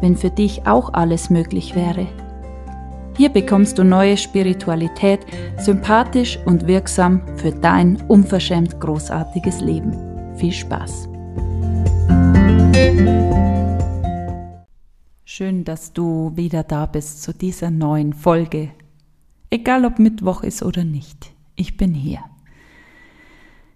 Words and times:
wenn 0.00 0.16
für 0.16 0.30
dich 0.30 0.66
auch 0.66 0.92
alles 0.94 1.30
möglich 1.30 1.74
wäre. 1.74 2.06
Hier 3.16 3.30
bekommst 3.30 3.78
du 3.78 3.84
neue 3.84 4.16
Spiritualität, 4.16 5.20
sympathisch 5.58 6.38
und 6.44 6.66
wirksam 6.66 7.22
für 7.36 7.50
dein 7.50 7.96
unverschämt 8.08 8.78
großartiges 8.78 9.60
Leben. 9.60 9.96
Viel 10.36 10.52
Spaß! 10.52 11.08
Schön, 15.24 15.64
dass 15.64 15.92
du 15.92 16.32
wieder 16.34 16.62
da 16.62 16.86
bist 16.86 17.22
zu 17.22 17.34
dieser 17.34 17.70
neuen 17.70 18.12
Folge. 18.12 18.70
Egal 19.50 19.84
ob 19.84 19.98
Mittwoch 19.98 20.42
ist 20.42 20.62
oder 20.62 20.84
nicht, 20.84 21.32
ich 21.56 21.76
bin 21.76 21.94
hier. 21.94 22.20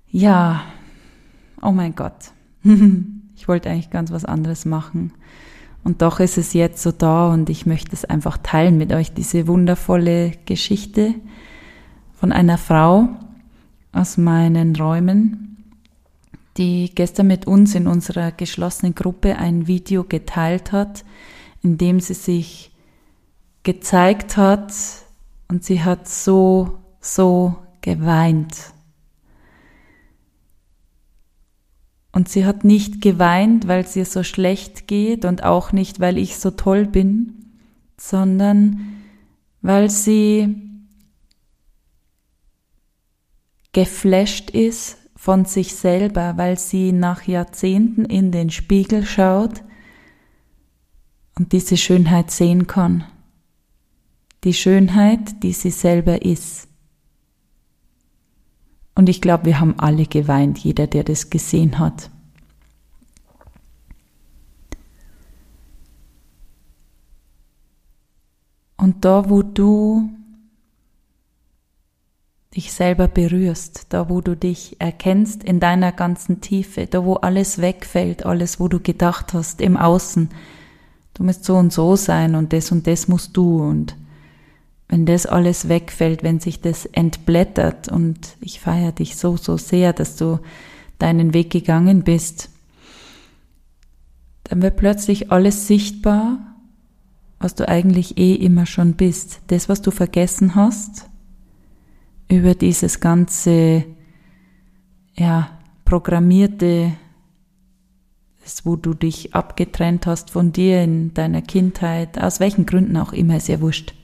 Ja, 0.08 0.62
oh 1.62 1.70
mein 1.70 1.94
Gott. 1.94 2.32
ich 3.36 3.48
wollte 3.48 3.70
eigentlich 3.70 3.90
ganz 3.90 4.10
was 4.10 4.24
anderes 4.24 4.64
machen. 4.64 5.12
Und 5.82 6.02
doch 6.02 6.20
ist 6.20 6.38
es 6.38 6.52
jetzt 6.52 6.82
so 6.82 6.92
da 6.92 7.32
und 7.32 7.48
ich 7.48 7.66
möchte 7.66 7.92
es 7.92 8.04
einfach 8.04 8.38
teilen 8.38 8.76
mit 8.76 8.92
euch, 8.92 9.12
diese 9.12 9.46
wundervolle 9.46 10.32
Geschichte 10.44 11.14
von 12.14 12.32
einer 12.32 12.58
Frau 12.58 13.08
aus 13.92 14.18
meinen 14.18 14.76
Räumen, 14.76 15.64
die 16.58 16.90
gestern 16.94 17.28
mit 17.28 17.46
uns 17.46 17.74
in 17.74 17.86
unserer 17.86 18.30
geschlossenen 18.30 18.94
Gruppe 18.94 19.36
ein 19.36 19.66
Video 19.66 20.04
geteilt 20.04 20.72
hat, 20.72 21.04
in 21.62 21.78
dem 21.78 22.00
sie 22.00 22.14
sich 22.14 22.72
gezeigt 23.62 24.36
hat 24.36 24.72
und 25.48 25.64
sie 25.64 25.82
hat 25.82 26.08
so, 26.08 26.78
so 27.00 27.56
geweint. 27.80 28.72
Und 32.20 32.28
sie 32.28 32.44
hat 32.44 32.64
nicht 32.64 33.00
geweint, 33.00 33.66
weil 33.66 33.80
es 33.80 33.96
ihr 33.96 34.04
so 34.04 34.22
schlecht 34.22 34.86
geht 34.86 35.24
und 35.24 35.42
auch 35.42 35.72
nicht, 35.72 36.00
weil 36.00 36.18
ich 36.18 36.36
so 36.36 36.50
toll 36.50 36.84
bin, 36.84 37.46
sondern 37.96 39.00
weil 39.62 39.88
sie 39.88 40.54
geflasht 43.72 44.50
ist 44.50 44.98
von 45.16 45.46
sich 45.46 45.74
selber, 45.74 46.36
weil 46.36 46.58
sie 46.58 46.92
nach 46.92 47.22
Jahrzehnten 47.22 48.04
in 48.04 48.32
den 48.32 48.50
Spiegel 48.50 49.06
schaut 49.06 49.62
und 51.38 51.52
diese 51.52 51.78
Schönheit 51.78 52.30
sehen 52.30 52.66
kann. 52.66 53.04
Die 54.44 54.52
Schönheit, 54.52 55.42
die 55.42 55.54
sie 55.54 55.70
selber 55.70 56.20
ist. 56.20 56.68
Und 58.94 59.08
ich 59.08 59.20
glaube, 59.20 59.46
wir 59.46 59.60
haben 59.60 59.78
alle 59.78 60.06
geweint, 60.06 60.58
jeder, 60.58 60.86
der 60.86 61.04
das 61.04 61.30
gesehen 61.30 61.78
hat. 61.78 62.10
Und 68.76 69.04
da, 69.04 69.28
wo 69.28 69.42
du 69.42 70.08
dich 72.56 72.72
selber 72.72 73.08
berührst, 73.08 73.86
da, 73.90 74.08
wo 74.08 74.20
du 74.20 74.36
dich 74.36 74.76
erkennst 74.80 75.44
in 75.44 75.60
deiner 75.60 75.92
ganzen 75.92 76.40
Tiefe, 76.40 76.86
da, 76.86 77.04
wo 77.04 77.14
alles 77.14 77.60
wegfällt, 77.60 78.26
alles, 78.26 78.58
wo 78.58 78.68
du 78.68 78.80
gedacht 78.80 79.34
hast, 79.34 79.60
im 79.60 79.76
Außen, 79.76 80.30
du 81.14 81.22
musst 81.22 81.44
so 81.44 81.56
und 81.56 81.72
so 81.72 81.94
sein 81.94 82.34
und 82.34 82.52
das 82.52 82.72
und 82.72 82.86
das 82.86 83.06
musst 83.06 83.36
du 83.36 83.62
und 83.62 83.94
wenn 84.90 85.06
das 85.06 85.24
alles 85.24 85.68
wegfällt, 85.68 86.24
wenn 86.24 86.40
sich 86.40 86.60
das 86.60 86.84
entblättert 86.84 87.86
und 87.86 88.36
ich 88.40 88.58
feiere 88.58 88.90
dich 88.90 89.16
so, 89.16 89.36
so 89.36 89.56
sehr, 89.56 89.92
dass 89.92 90.16
du 90.16 90.40
deinen 90.98 91.32
Weg 91.32 91.50
gegangen 91.50 92.02
bist, 92.02 92.50
dann 94.42 94.62
wird 94.62 94.76
plötzlich 94.76 95.30
alles 95.30 95.68
sichtbar, 95.68 96.40
was 97.38 97.54
du 97.54 97.68
eigentlich 97.68 98.18
eh 98.18 98.34
immer 98.34 98.66
schon 98.66 98.94
bist. 98.94 99.40
Das, 99.46 99.68
was 99.68 99.80
du 99.80 99.92
vergessen 99.92 100.56
hast, 100.56 101.08
über 102.28 102.56
dieses 102.56 102.98
ganze, 102.98 103.84
ja, 105.14 105.56
programmierte, 105.84 106.94
das, 108.42 108.66
wo 108.66 108.74
du 108.74 108.94
dich 108.94 109.36
abgetrennt 109.36 110.06
hast 110.06 110.30
von 110.32 110.50
dir 110.50 110.82
in 110.82 111.14
deiner 111.14 111.42
Kindheit, 111.42 112.20
aus 112.20 112.40
welchen 112.40 112.66
Gründen 112.66 112.96
auch 112.96 113.12
immer, 113.12 113.36
ist 113.36 113.46
ja 113.46 113.60
wurscht. 113.60 113.94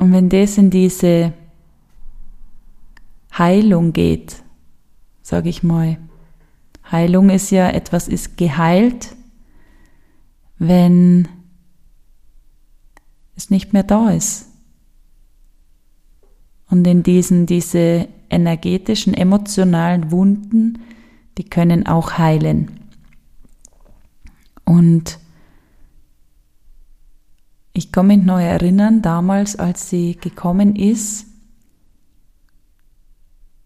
Und 0.00 0.14
wenn 0.14 0.30
das 0.30 0.56
in 0.56 0.70
diese 0.70 1.34
Heilung 3.36 3.92
geht, 3.92 4.42
sage 5.20 5.50
ich 5.50 5.62
mal, 5.62 5.98
Heilung 6.90 7.28
ist 7.28 7.50
ja 7.50 7.68
etwas 7.68 8.08
ist 8.08 8.38
geheilt, 8.38 9.14
wenn 10.58 11.28
es 13.36 13.50
nicht 13.50 13.74
mehr 13.74 13.82
da 13.82 14.08
ist. 14.08 14.46
Und 16.70 16.86
in 16.86 17.02
diesen, 17.02 17.44
diese 17.44 18.08
energetischen, 18.30 19.12
emotionalen 19.12 20.10
Wunden, 20.10 20.78
die 21.36 21.44
können 21.44 21.86
auch 21.86 22.16
heilen. 22.16 22.70
Und 24.64 25.19
ich 27.72 27.92
kann 27.92 28.08
mich 28.08 28.22
noch 28.22 28.40
erinnern, 28.40 29.02
damals, 29.02 29.56
als 29.56 29.88
sie 29.88 30.16
gekommen 30.16 30.76
ist, 30.76 31.26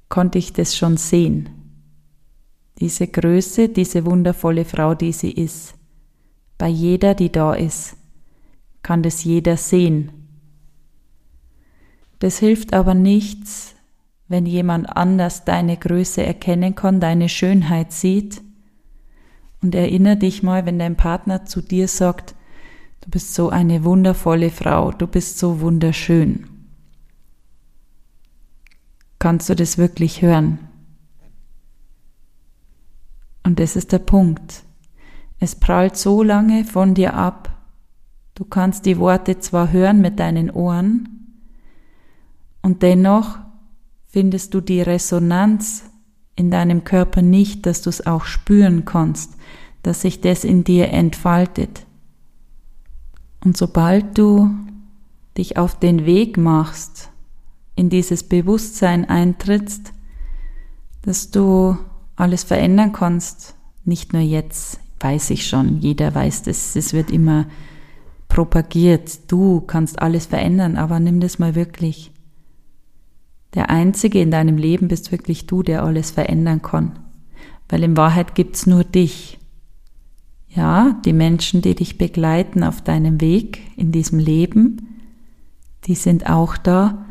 konnte 0.08 0.38
ich 0.38 0.52
das 0.52 0.76
schon 0.76 0.96
sehen. 0.96 1.48
Diese 2.78 3.06
Größe, 3.06 3.68
diese 3.68 4.04
wundervolle 4.04 4.64
Frau, 4.64 4.94
die 4.94 5.12
sie 5.12 5.32
ist. 5.32 5.74
Bei 6.58 6.68
jeder, 6.68 7.14
die 7.14 7.32
da 7.32 7.54
ist, 7.54 7.96
kann 8.82 9.02
das 9.02 9.24
jeder 9.24 9.56
sehen. 9.56 10.12
Das 12.18 12.38
hilft 12.38 12.74
aber 12.74 12.94
nichts, 12.94 13.74
wenn 14.28 14.46
jemand 14.46 14.96
anders 14.96 15.44
deine 15.44 15.76
Größe 15.76 16.24
erkennen 16.24 16.74
kann, 16.74 17.00
deine 17.00 17.28
Schönheit 17.28 17.92
sieht. 17.92 18.42
Und 19.62 19.74
erinnere 19.74 20.16
dich 20.16 20.42
mal, 20.42 20.66
wenn 20.66 20.78
dein 20.78 20.96
Partner 20.96 21.46
zu 21.46 21.60
dir 21.60 21.88
sagt, 21.88 22.34
Du 23.04 23.10
bist 23.10 23.34
so 23.34 23.50
eine 23.50 23.84
wundervolle 23.84 24.48
Frau, 24.48 24.90
du 24.90 25.06
bist 25.06 25.38
so 25.38 25.60
wunderschön. 25.60 26.46
Kannst 29.18 29.50
du 29.50 29.54
das 29.54 29.76
wirklich 29.76 30.22
hören? 30.22 30.58
Und 33.42 33.60
das 33.60 33.76
ist 33.76 33.92
der 33.92 33.98
Punkt. 33.98 34.62
Es 35.38 35.54
prallt 35.54 35.98
so 35.98 36.22
lange 36.22 36.64
von 36.64 36.94
dir 36.94 37.12
ab. 37.12 37.50
Du 38.34 38.46
kannst 38.46 38.86
die 38.86 38.96
Worte 38.96 39.38
zwar 39.38 39.70
hören 39.70 40.00
mit 40.00 40.18
deinen 40.18 40.50
Ohren, 40.50 41.10
und 42.62 42.82
dennoch 42.82 43.38
findest 44.06 44.54
du 44.54 44.62
die 44.62 44.80
Resonanz 44.80 45.84
in 46.36 46.50
deinem 46.50 46.84
Körper 46.84 47.20
nicht, 47.20 47.66
dass 47.66 47.82
du 47.82 47.90
es 47.90 48.06
auch 48.06 48.24
spüren 48.24 48.86
kannst, 48.86 49.36
dass 49.82 50.00
sich 50.00 50.22
das 50.22 50.44
in 50.44 50.64
dir 50.64 50.88
entfaltet. 50.88 51.84
Und 53.44 53.56
sobald 53.56 54.16
du 54.16 54.50
dich 55.36 55.58
auf 55.58 55.78
den 55.78 56.06
Weg 56.06 56.38
machst, 56.38 57.10
in 57.76 57.90
dieses 57.90 58.22
Bewusstsein 58.22 59.08
eintrittst, 59.08 59.92
dass 61.02 61.30
du 61.30 61.76
alles 62.16 62.44
verändern 62.44 62.92
kannst, 62.92 63.54
nicht 63.84 64.12
nur 64.12 64.22
jetzt, 64.22 64.80
weiß 65.00 65.30
ich 65.30 65.46
schon, 65.46 65.80
jeder 65.80 66.14
weiß 66.14 66.44
das, 66.44 66.76
es 66.76 66.94
wird 66.94 67.10
immer 67.10 67.46
propagiert, 68.28 69.30
du 69.30 69.60
kannst 69.60 70.00
alles 70.00 70.26
verändern, 70.26 70.76
aber 70.76 70.98
nimm 70.98 71.20
das 71.20 71.38
mal 71.38 71.54
wirklich. 71.54 72.10
Der 73.54 73.70
Einzige 73.70 74.20
in 74.20 74.30
deinem 74.30 74.56
Leben 74.56 74.88
bist 74.88 75.12
wirklich 75.12 75.46
du, 75.46 75.62
der 75.62 75.84
alles 75.84 76.10
verändern 76.10 76.62
kann. 76.62 76.98
Weil 77.68 77.84
in 77.84 77.96
Wahrheit 77.96 78.34
gibt's 78.34 78.66
nur 78.66 78.82
dich. 78.82 79.38
Ja, 80.54 81.00
die 81.04 81.12
Menschen, 81.12 81.62
die 81.62 81.74
dich 81.74 81.98
begleiten 81.98 82.62
auf 82.62 82.80
deinem 82.80 83.20
Weg 83.20 83.60
in 83.76 83.90
diesem 83.90 84.18
Leben, 84.18 85.00
die 85.86 85.96
sind 85.96 86.28
auch 86.30 86.56
da. 86.56 87.06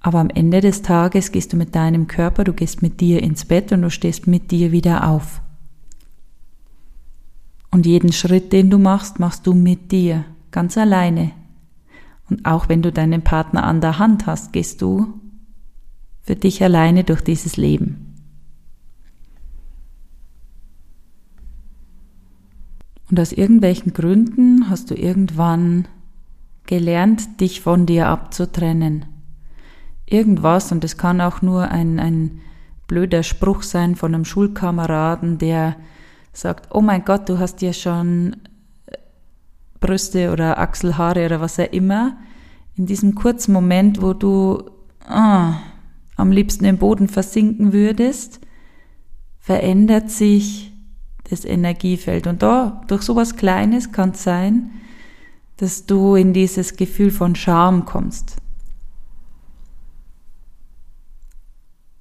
Aber 0.00 0.20
am 0.20 0.30
Ende 0.30 0.60
des 0.60 0.82
Tages 0.82 1.32
gehst 1.32 1.52
du 1.52 1.56
mit 1.56 1.74
deinem 1.74 2.06
Körper, 2.06 2.44
du 2.44 2.52
gehst 2.52 2.82
mit 2.82 3.00
dir 3.00 3.22
ins 3.22 3.46
Bett 3.46 3.72
und 3.72 3.82
du 3.82 3.90
stehst 3.90 4.26
mit 4.26 4.50
dir 4.50 4.70
wieder 4.70 5.08
auf. 5.08 5.40
Und 7.70 7.86
jeden 7.86 8.12
Schritt, 8.12 8.52
den 8.52 8.70
du 8.70 8.78
machst, 8.78 9.18
machst 9.18 9.46
du 9.46 9.54
mit 9.54 9.90
dir, 9.90 10.24
ganz 10.52 10.78
alleine. 10.78 11.32
Und 12.30 12.46
auch 12.46 12.68
wenn 12.68 12.82
du 12.82 12.92
deinen 12.92 13.22
Partner 13.22 13.64
an 13.64 13.80
der 13.80 13.98
Hand 13.98 14.26
hast, 14.26 14.52
gehst 14.52 14.80
du 14.82 15.20
für 16.22 16.36
dich 16.36 16.62
alleine 16.62 17.02
durch 17.02 17.22
dieses 17.22 17.56
Leben. 17.56 18.13
Und 23.14 23.20
aus 23.20 23.30
irgendwelchen 23.30 23.92
Gründen 23.92 24.68
hast 24.68 24.90
du 24.90 24.96
irgendwann 24.96 25.86
gelernt, 26.66 27.40
dich 27.40 27.60
von 27.60 27.86
dir 27.86 28.08
abzutrennen. 28.08 29.04
Irgendwas, 30.04 30.72
und 30.72 30.82
es 30.82 30.96
kann 30.96 31.20
auch 31.20 31.40
nur 31.40 31.68
ein, 31.68 32.00
ein 32.00 32.40
blöder 32.88 33.22
Spruch 33.22 33.62
sein 33.62 33.94
von 33.94 34.12
einem 34.12 34.24
Schulkameraden, 34.24 35.38
der 35.38 35.76
sagt, 36.32 36.74
oh 36.74 36.80
mein 36.80 37.04
Gott, 37.04 37.28
du 37.28 37.38
hast 37.38 37.62
ja 37.62 37.72
schon 37.72 38.34
äh, 38.86 38.96
Brüste 39.78 40.32
oder 40.32 40.58
Achselhaare 40.58 41.24
oder 41.26 41.40
was 41.40 41.60
auch 41.60 41.70
immer. 41.70 42.16
In 42.74 42.86
diesem 42.86 43.14
kurzen 43.14 43.52
Moment, 43.52 44.02
wo 44.02 44.12
du 44.12 44.60
ah, 45.06 45.60
am 46.16 46.32
liebsten 46.32 46.64
im 46.64 46.78
Boden 46.78 47.06
versinken 47.06 47.72
würdest, 47.72 48.40
verändert 49.38 50.10
sich 50.10 50.73
das 51.30 51.44
Energiefeld. 51.44 52.26
Und 52.26 52.42
da, 52.42 52.82
durch 52.86 53.02
sowas 53.02 53.36
Kleines 53.36 53.92
kann 53.92 54.10
es 54.10 54.22
sein, 54.22 54.70
dass 55.56 55.86
du 55.86 56.14
in 56.14 56.32
dieses 56.32 56.76
Gefühl 56.76 57.10
von 57.10 57.34
Scham 57.34 57.84
kommst. 57.84 58.36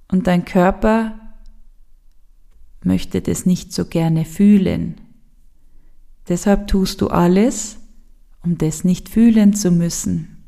Und 0.07 0.27
dein 0.27 0.45
Körper 0.45 1.19
möchte 2.83 3.21
das 3.21 3.45
nicht 3.45 3.73
so 3.73 3.85
gerne 3.85 4.25
fühlen. 4.25 5.01
Deshalb 6.27 6.67
tust 6.67 7.01
du 7.01 7.07
alles, 7.07 7.77
um 8.43 8.57
das 8.57 8.83
nicht 8.83 9.09
fühlen 9.09 9.53
zu 9.53 9.71
müssen. 9.71 10.43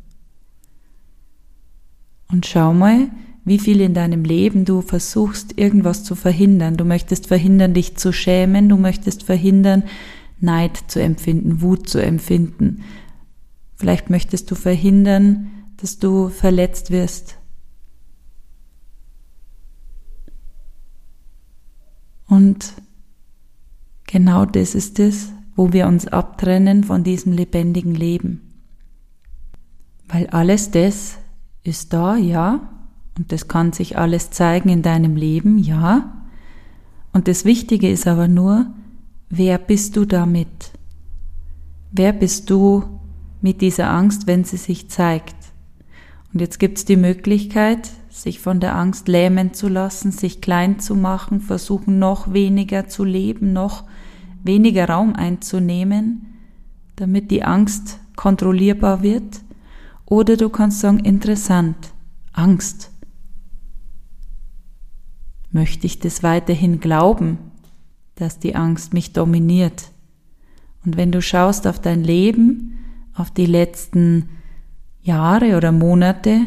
Und 2.28 2.46
schau 2.46 2.74
mal, 2.74 3.10
wie 3.46 3.60
viel 3.60 3.80
in 3.80 3.94
deinem 3.94 4.24
Leben 4.24 4.66
du 4.66 4.82
versuchst, 4.82 5.58
irgendwas 5.58 6.04
zu 6.04 6.16
verhindern. 6.16 6.78
Du 6.78 6.84
möchtest 6.84 7.28
verhindern, 7.28 7.76
dich 7.76 7.96
zu 7.96 8.12
schämen, 8.12 8.68
du 8.68 8.78
möchtest 8.78 9.24
verhindern, 9.24 9.84
Neid 10.42 10.78
zu 10.88 11.00
empfinden, 11.02 11.62
Wut 11.62 11.88
zu 11.88 12.02
empfinden. 12.02 12.84
Vielleicht 13.76 14.10
möchtest 14.10 14.50
du 14.50 14.56
verhindern, 14.56 15.52
dass 15.78 16.00
du 16.00 16.30
verletzt 16.30 16.90
wirst. 16.90 17.38
Und 22.28 22.74
genau 24.08 24.46
das 24.46 24.74
ist 24.74 25.00
es, 25.00 25.30
wo 25.56 25.72
wir 25.72 25.88
uns 25.88 26.08
abtrennen 26.08 26.84
von 26.84 27.04
diesem 27.04 27.32
lebendigen 27.34 27.94
Leben. 27.94 28.42
Weil 30.08 30.28
alles 30.28 30.72
das 30.72 31.18
ist 31.64 31.94
da, 31.94 32.18
ja, 32.18 32.75
und 33.18 33.32
das 33.32 33.48
kann 33.48 33.74
sich 33.74 33.98
alles 33.98 34.30
zeigen 34.32 34.70
in 34.70 34.82
deinem 34.82 35.16
Leben, 35.16 35.58
ja. 35.58 36.24
Und 37.14 37.28
das 37.28 37.46
Wichtige 37.46 37.90
ist 37.90 38.08
aber 38.08 38.28
nur, 38.28 38.68
wer 39.30 39.58
bist 39.58 39.96
du 39.96 40.06
damit? 40.06 40.72
Wer 41.92 42.12
bist 42.12 42.50
du 42.50 42.84
mit 43.42 43.62
dieser 43.62 43.90
Angst, 43.90 44.28
wenn 44.28 44.44
sie 44.44 44.58
sich 44.58 44.90
zeigt? 44.90 45.36
Und 46.34 46.42
jetzt 46.42 46.60
gibt 46.60 46.78
es 46.78 46.84
die 46.84 46.98
Möglichkeit, 46.98 47.90
sich 48.10 48.42
von 48.42 48.60
der 48.60 48.76
Angst 48.76 49.08
lähmen 49.08 49.54
zu 49.54 49.70
lassen, 49.70 50.12
sich 50.12 50.42
klein 50.42 50.80
zu 50.80 50.96
machen, 50.96 51.40
versuchen 51.40 52.00
noch 52.00 52.34
weniger 52.34 52.88
zu 52.88 53.06
leben, 53.06 53.54
noch 53.54 53.86
weniger 54.44 54.90
Raum 54.90 55.16
einzunehmen, 55.16 56.34
damit 56.98 57.32
die 57.32 57.44
Angst 57.44 58.00
kontrollierbar 58.18 59.02
wird. 59.02 59.42
Oder 60.06 60.36
du 60.36 60.50
kannst 60.50 60.82
sagen, 60.82 61.00
interessant, 61.00 61.78
Angst. 62.34 62.92
Möchte 65.56 65.88
ich 65.88 66.00
das 66.00 66.22
weiterhin 66.22 66.82
glauben, 66.82 67.38
dass 68.16 68.40
die 68.40 68.56
Angst 68.56 68.94
mich 68.94 69.14
dominiert? 69.14 69.90
Und 70.84 70.98
wenn 70.98 71.14
du 71.14 71.22
schaust 71.22 71.66
auf 71.66 71.80
dein 71.80 72.04
Leben, 72.04 72.78
auf 73.14 73.32
die 73.32 73.46
letzten 73.46 74.28
Jahre 75.02 75.56
oder 75.56 75.72
Monate, 75.72 76.42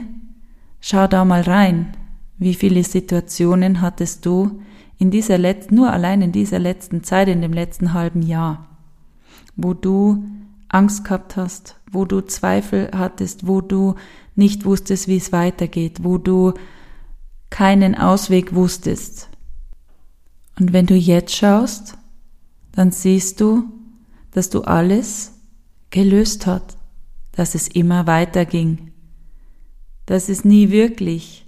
schau 0.82 1.06
da 1.06 1.25
mal 1.25 1.40
rein. 1.40 1.96
Wie 2.37 2.52
viele 2.52 2.84
Situationen 2.84 3.81
hattest 3.81 4.26
du 4.26 4.60
in 4.99 5.10
dieser 5.10 5.38
letzten, 5.38 5.76
nur 5.76 5.90
allein 5.90 6.20
in 6.20 6.32
dieser 6.32 6.58
letzten 6.58 7.02
Zeit, 7.02 7.28
in 7.28 7.40
dem 7.40 7.55
letzten 7.55 7.94
halben 7.94 8.20
Jahr, 8.20 8.66
wo 9.56 9.72
du 9.72 10.22
Angst 10.69 11.05
gehabt 11.05 11.38
hast, 11.38 11.76
wo 11.90 12.05
du 12.05 12.20
Zweifel 12.20 12.90
hattest, 12.94 13.46
wo 13.46 13.62
du 13.62 13.94
nicht 14.37 14.66
wusstest, 14.66 15.08
wie 15.08 15.16
es 15.16 15.32
weitergeht, 15.32 16.05
wo 16.05 16.19
du 16.19 16.52
keinen 17.50 17.95
Ausweg 17.95 18.55
wusstest. 18.55 19.29
Und 20.59 20.73
wenn 20.73 20.87
du 20.87 20.95
jetzt 20.95 21.35
schaust, 21.35 21.97
dann 22.73 22.91
siehst 22.91 23.41
du, 23.41 23.65
dass 24.31 24.50
du 24.50 24.62
alles 24.62 25.33
gelöst 25.91 26.47
hat, 26.47 26.77
dass 27.33 27.55
es 27.55 27.69
immer 27.69 28.06
weiterging, 28.06 28.93
dass 30.06 30.29
es 30.29 30.45
nie 30.45 30.71
wirklich 30.71 31.47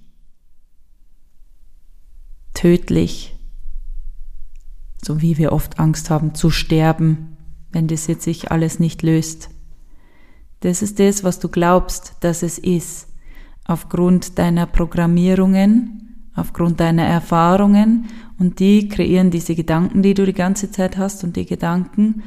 tödlich, 2.55 3.37
so 5.03 5.21
wie 5.21 5.39
wir 5.39 5.53
oft 5.53 5.79
Angst 5.79 6.11
haben 6.11 6.35
zu 6.35 6.51
sterben, 6.51 7.37
wenn 7.73 7.89
das 7.89 8.07
jetzt 8.07 8.25
sich 8.25 8.51
alles 8.51 8.79
nicht 8.79 9.03
löst. 9.03 9.51
Das 10.61 10.83
ist 10.83 10.99
das, 10.99 11.25
was 11.25 11.39
du 11.39 11.49
glaubst, 11.49 12.17
dass 12.21 12.43
es 12.43 12.59
ist 12.59 13.10
aufgrund 13.71 14.39
deiner 14.39 14.67
Programmierungen, 14.67 16.27
aufgrund 16.35 16.81
deiner 16.81 17.05
Erfahrungen 17.05 18.07
und 18.39 18.59
die 18.59 18.89
kreieren 18.89 19.31
diese 19.31 19.55
Gedanken, 19.55 20.03
die 20.03 20.15
du 20.15 20.27
die 20.27 20.33
ganze 20.33 20.73
Zeit 20.73 20.99
hast 20.99 21.23
und 21.23 21.37
die 21.37 21.47
Gedanken, 21.47 22.25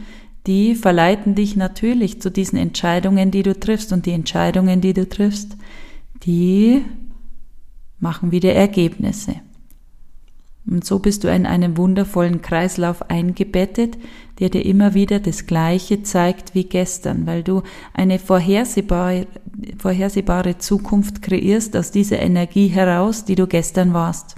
die 0.48 0.74
verleiten 0.75 1.36
dich 1.36 1.56
natürlich 1.57 2.22
zu 2.22 2.31
diesen 2.31 2.57
Entscheidungen, 2.57 3.30
die 3.30 3.44
du 3.44 3.60
triffst 3.60 3.92
und 3.92 4.06
die 4.06 4.12
Entscheidungen, 4.12 4.80
die 4.80 4.94
du 4.94 5.07
triffst, 5.07 5.57
die 6.25 6.86
machen 8.00 8.31
wieder 8.31 8.54
Ergebnisse. 8.54 9.36
Und 10.65 10.86
so 10.86 11.00
bist 11.00 11.24
du 11.24 11.27
in 11.27 11.45
einem 11.45 11.75
wundervollen 11.77 12.42
Kreislauf 12.42 13.10
eingebettet, 13.10 13.98
der 14.39 14.49
dir 14.49 14.66
immer 14.66 14.94
wieder 14.94 15.19
das 15.19 15.45
Gleiche 15.45 16.04
zeigt 16.04 16.56
wie 16.56 16.64
gestern, 16.64 17.28
weil 17.28 17.44
du 17.44 17.64
eine 17.94 18.18
vorhersehbare, 18.18 19.28
vorhersehbare 19.78 20.57
Zukunft 20.57 21.21
kreierst 21.21 21.76
aus 21.76 21.92
dieser 21.92 22.19
Energie 22.19 22.68
heraus, 22.68 23.26
die 23.26 23.35
du 23.35 23.45
gestern 23.45 23.94
warst. 23.94 24.35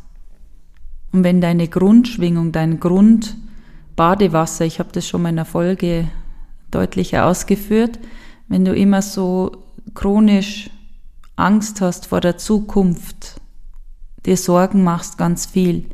Und 1.11 1.23
wenn 1.23 1.41
deine 1.41 1.67
Grundschwingung, 1.67 2.51
dein 2.51 2.79
Grundbadewasser, 2.79 4.65
ich 4.65 4.79
habe 4.79 4.89
das 4.91 5.07
schon 5.07 5.21
mal 5.21 5.29
in 5.29 5.37
der 5.37 5.45
Folge 5.45 6.07
deutlicher 6.71 7.27
ausgeführt, 7.27 7.99
wenn 8.47 8.65
du 8.65 8.73
immer 8.73 9.01
so 9.01 9.51
chronisch 9.93 10.71
Angst 11.35 11.81
hast 11.81 12.07
vor 12.07 12.19
der 12.19 12.37
Zukunft, 12.37 13.39
dir 14.25 14.37
Sorgen 14.37 14.83
machst 14.83 15.17
ganz 15.17 15.45
viel, 15.45 15.85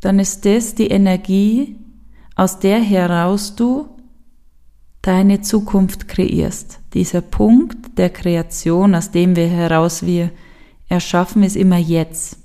dann 0.00 0.18
ist 0.18 0.44
das 0.46 0.74
die 0.74 0.88
Energie, 0.88 1.76
aus 2.36 2.58
der 2.58 2.80
heraus 2.80 3.54
du 3.56 3.88
deine 5.02 5.40
Zukunft 5.40 6.08
kreierst. 6.08 6.80
Dieser 6.94 7.20
Punkt 7.20 7.98
der 7.98 8.10
Kreation, 8.10 8.94
aus 8.94 9.10
dem 9.10 9.36
wir 9.36 9.48
heraus 9.48 10.04
wir 10.04 10.30
erschaffen, 10.88 11.42
ist 11.42 11.56
immer 11.56 11.78
jetzt. 11.78 12.38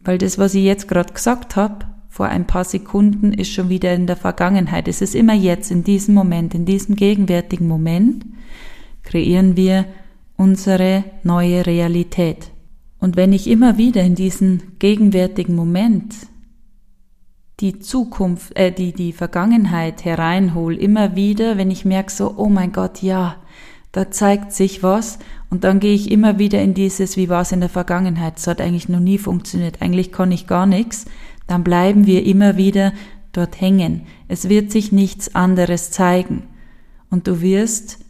Weil 0.00 0.18
das, 0.18 0.38
was 0.38 0.54
ich 0.54 0.64
jetzt 0.64 0.88
gerade 0.88 1.12
gesagt 1.12 1.56
habe, 1.56 1.86
vor 2.08 2.26
ein 2.26 2.46
paar 2.46 2.64
Sekunden, 2.64 3.32
ist 3.32 3.52
schon 3.52 3.68
wieder 3.68 3.92
in 3.92 4.06
der 4.06 4.16
Vergangenheit. 4.16 4.88
Es 4.88 5.02
ist 5.02 5.14
immer 5.14 5.34
jetzt, 5.34 5.70
in 5.70 5.84
diesem 5.84 6.14
Moment, 6.14 6.54
in 6.54 6.64
diesem 6.64 6.96
gegenwärtigen 6.96 7.68
Moment, 7.68 8.24
kreieren 9.02 9.56
wir 9.56 9.84
unsere 10.36 11.04
neue 11.22 11.66
Realität. 11.66 12.50
Und 13.06 13.14
wenn 13.14 13.32
ich 13.32 13.46
immer 13.46 13.78
wieder 13.78 14.02
in 14.02 14.16
diesen 14.16 14.80
gegenwärtigen 14.80 15.54
Moment 15.54 16.12
die 17.60 17.78
Zukunft, 17.78 18.56
äh, 18.56 18.72
die, 18.72 18.92
die 18.92 19.12
Vergangenheit 19.12 20.04
hereinhole, 20.04 20.76
immer 20.76 21.14
wieder, 21.14 21.56
wenn 21.56 21.70
ich 21.70 21.84
merke 21.84 22.10
so, 22.10 22.34
oh 22.36 22.48
mein 22.48 22.72
Gott, 22.72 23.02
ja, 23.02 23.36
da 23.92 24.10
zeigt 24.10 24.52
sich 24.52 24.82
was. 24.82 25.20
Und 25.50 25.62
dann 25.62 25.78
gehe 25.78 25.94
ich 25.94 26.10
immer 26.10 26.40
wieder 26.40 26.60
in 26.60 26.74
dieses, 26.74 27.16
wie 27.16 27.28
war 27.28 27.42
es 27.42 27.52
in 27.52 27.60
der 27.60 27.68
Vergangenheit, 27.68 28.38
es 28.38 28.48
hat 28.48 28.60
eigentlich 28.60 28.88
noch 28.88 28.98
nie 28.98 29.18
funktioniert, 29.18 29.82
eigentlich 29.82 30.10
kann 30.10 30.32
ich 30.32 30.48
gar 30.48 30.66
nichts, 30.66 31.04
dann 31.46 31.62
bleiben 31.62 32.06
wir 32.06 32.26
immer 32.26 32.56
wieder 32.56 32.92
dort 33.30 33.60
hängen. 33.60 34.02
Es 34.26 34.48
wird 34.48 34.72
sich 34.72 34.90
nichts 34.90 35.32
anderes 35.32 35.92
zeigen. 35.92 36.42
Und 37.08 37.28
du 37.28 37.40
wirst 37.40 38.00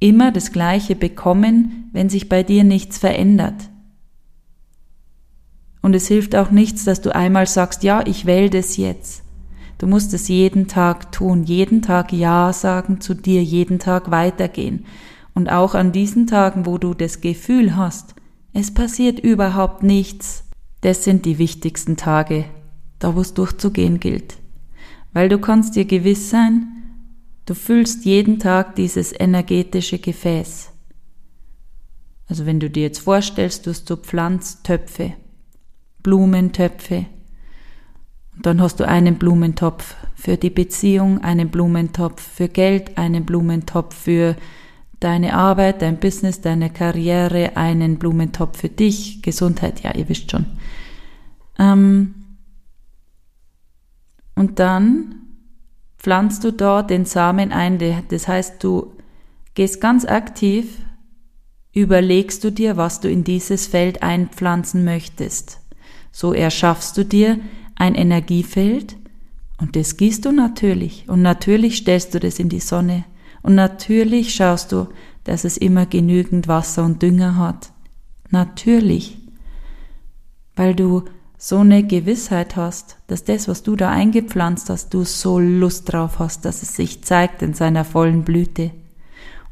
immer 0.00 0.32
das 0.32 0.52
Gleiche 0.52 0.96
bekommen, 0.96 1.88
wenn 1.94 2.10
sich 2.10 2.28
bei 2.28 2.42
dir 2.42 2.62
nichts 2.62 2.98
verändert. 2.98 3.71
Und 5.82 5.94
es 5.94 6.06
hilft 6.06 6.34
auch 6.36 6.50
nichts, 6.50 6.84
dass 6.84 7.00
du 7.00 7.14
einmal 7.14 7.46
sagst, 7.46 7.82
ja, 7.82 8.06
ich 8.06 8.24
wähle 8.24 8.50
das 8.50 8.76
jetzt. 8.76 9.22
Du 9.78 9.88
musst 9.88 10.14
es 10.14 10.28
jeden 10.28 10.68
Tag 10.68 11.10
tun, 11.10 11.42
jeden 11.42 11.82
Tag 11.82 12.12
Ja 12.12 12.52
sagen 12.52 13.00
zu 13.00 13.14
dir, 13.14 13.42
jeden 13.42 13.80
Tag 13.80 14.12
weitergehen. 14.12 14.86
Und 15.34 15.50
auch 15.50 15.74
an 15.74 15.90
diesen 15.90 16.28
Tagen, 16.28 16.66
wo 16.66 16.78
du 16.78 16.94
das 16.94 17.20
Gefühl 17.20 17.74
hast, 17.74 18.14
es 18.52 18.72
passiert 18.72 19.18
überhaupt 19.18 19.82
nichts, 19.82 20.44
das 20.82 21.02
sind 21.02 21.24
die 21.24 21.38
wichtigsten 21.38 21.96
Tage, 21.96 22.44
da 22.98 23.16
wo 23.16 23.20
es 23.20 23.34
durchzugehen 23.34 23.98
gilt. 23.98 24.36
Weil 25.12 25.28
du 25.28 25.38
kannst 25.38 25.74
dir 25.74 25.84
gewiss 25.84 26.30
sein, 26.30 26.66
du 27.46 27.54
füllst 27.54 28.04
jeden 28.04 28.38
Tag 28.38 28.76
dieses 28.76 29.12
energetische 29.18 29.98
Gefäß. 29.98 30.70
Also 32.28 32.46
wenn 32.46 32.60
du 32.60 32.70
dir 32.70 32.84
jetzt 32.84 33.00
vorstellst, 33.00 33.66
du 33.66 33.70
hast 33.70 33.88
so 33.88 33.96
Pflanztöpfe, 33.96 35.14
Blumentöpfe, 36.02 37.06
und 38.36 38.46
dann 38.46 38.60
hast 38.60 38.80
du 38.80 38.88
einen 38.88 39.16
Blumentopf 39.16 39.94
für 40.14 40.36
die 40.36 40.50
Beziehung, 40.50 41.22
einen 41.22 41.50
Blumentopf 41.50 42.22
für 42.22 42.48
Geld, 42.48 42.96
einen 42.96 43.24
Blumentopf 43.24 43.94
für 43.94 44.36
deine 45.00 45.34
Arbeit, 45.34 45.82
dein 45.82 45.98
Business, 45.98 46.40
deine 46.40 46.70
Karriere, 46.70 47.56
einen 47.56 47.98
Blumentopf 47.98 48.58
für 48.58 48.68
dich, 48.68 49.22
Gesundheit, 49.22 49.82
ja, 49.82 49.94
ihr 49.94 50.08
wisst 50.08 50.30
schon. 50.30 50.46
Ähm, 51.58 52.14
und 54.34 54.58
dann 54.58 55.16
pflanzt 55.98 56.44
du 56.44 56.52
dort 56.52 56.90
den 56.90 57.04
Samen 57.04 57.52
ein, 57.52 57.78
das 58.08 58.28
heißt, 58.28 58.62
du 58.64 58.92
gehst 59.54 59.80
ganz 59.80 60.04
aktiv, 60.04 60.78
überlegst 61.74 62.42
du 62.44 62.50
dir, 62.50 62.76
was 62.76 63.00
du 63.00 63.10
in 63.10 63.24
dieses 63.24 63.66
Feld 63.66 64.02
einpflanzen 64.02 64.84
möchtest. 64.84 65.61
So 66.12 66.32
erschaffst 66.32 66.96
du 66.96 67.04
dir 67.04 67.40
ein 67.74 67.94
Energiefeld 67.94 68.96
und 69.58 69.74
das 69.74 69.96
gießt 69.96 70.24
du 70.24 70.30
natürlich 70.30 71.08
und 71.08 71.22
natürlich 71.22 71.78
stellst 71.78 72.14
du 72.14 72.20
das 72.20 72.38
in 72.38 72.48
die 72.48 72.60
Sonne 72.60 73.04
und 73.42 73.54
natürlich 73.54 74.34
schaust 74.34 74.72
du, 74.72 74.88
dass 75.24 75.44
es 75.44 75.56
immer 75.56 75.86
genügend 75.86 76.48
Wasser 76.48 76.84
und 76.84 77.02
Dünger 77.02 77.36
hat. 77.36 77.72
Natürlich. 78.30 79.18
Weil 80.54 80.74
du 80.74 81.04
so 81.38 81.58
eine 81.58 81.82
Gewissheit 81.82 82.56
hast, 82.56 82.98
dass 83.08 83.24
das, 83.24 83.48
was 83.48 83.62
du 83.62 83.74
da 83.74 83.90
eingepflanzt 83.90 84.70
hast, 84.70 84.94
du 84.94 85.04
so 85.04 85.38
Lust 85.38 85.92
drauf 85.92 86.18
hast, 86.18 86.44
dass 86.44 86.62
es 86.62 86.76
sich 86.76 87.02
zeigt 87.02 87.42
in 87.42 87.54
seiner 87.54 87.84
vollen 87.84 88.22
Blüte. 88.22 88.70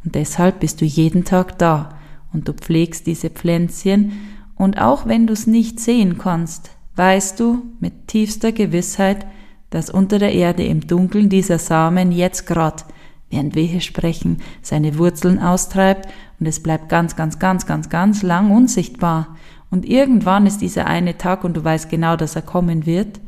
Und 0.05 0.15
deshalb 0.15 0.61
bist 0.61 0.81
du 0.81 0.85
jeden 0.85 1.25
Tag 1.25 1.59
da 1.59 1.99
und 2.33 2.49
du 2.49 2.53
pflegst 2.53 3.07
diese 3.07 3.29
Pflänzchen 3.29 4.13
und 4.61 4.79
auch 4.79 5.07
wenn 5.07 5.27
du 5.27 5.33
es 5.33 5.47
nicht 5.47 5.81
sehen 5.81 6.19
kannst, 6.19 6.73
weißt 6.95 7.41
du 7.41 7.63
mit 7.81 8.09
tiefster 8.09 8.53
Gewissheit, 8.53 9.25
dass 9.71 9.89
unter 9.89 10.19
der 10.19 10.35
Erde 10.35 10.67
im 10.67 10.87
Dunkeln 10.87 11.31
dieser 11.31 11.59
Samen 11.59 12.13
jetzt 12.13 12.47
grad, 12.47 12.85
während 13.31 13.55
wir 13.55 13.63
hier 13.63 13.81
sprechen, 13.81 14.43
seine 14.61 14.99
Wurzeln 14.99 15.39
austreibt 15.39 16.11
und 16.39 16.45
es 16.45 16.63
bleibt 16.63 16.91
ganz, 16.91 17.17
ganz, 17.17 17.39
ganz, 17.39 17.65
ganz, 17.65 17.89
ganz 17.89 18.23
lang 18.23 18.51
unsichtbar 18.51 19.35
und 19.71 19.87
irgendwann 19.87 20.45
ist 20.45 20.61
dieser 20.61 20.87
eine 20.87 21.17
Tag, 21.17 21.43
und 21.45 21.57
du 21.57 21.65
weißt 21.65 21.89
genau, 21.89 22.17
dass 22.17 22.37
er 22.37 22.43
kommen 22.43 22.85
wird, 22.85 23.19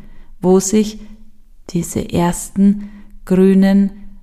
wo 0.42 0.60
sich 0.60 1.00
diese 1.70 2.12
ersten 2.12 2.90
grünen 3.24 4.18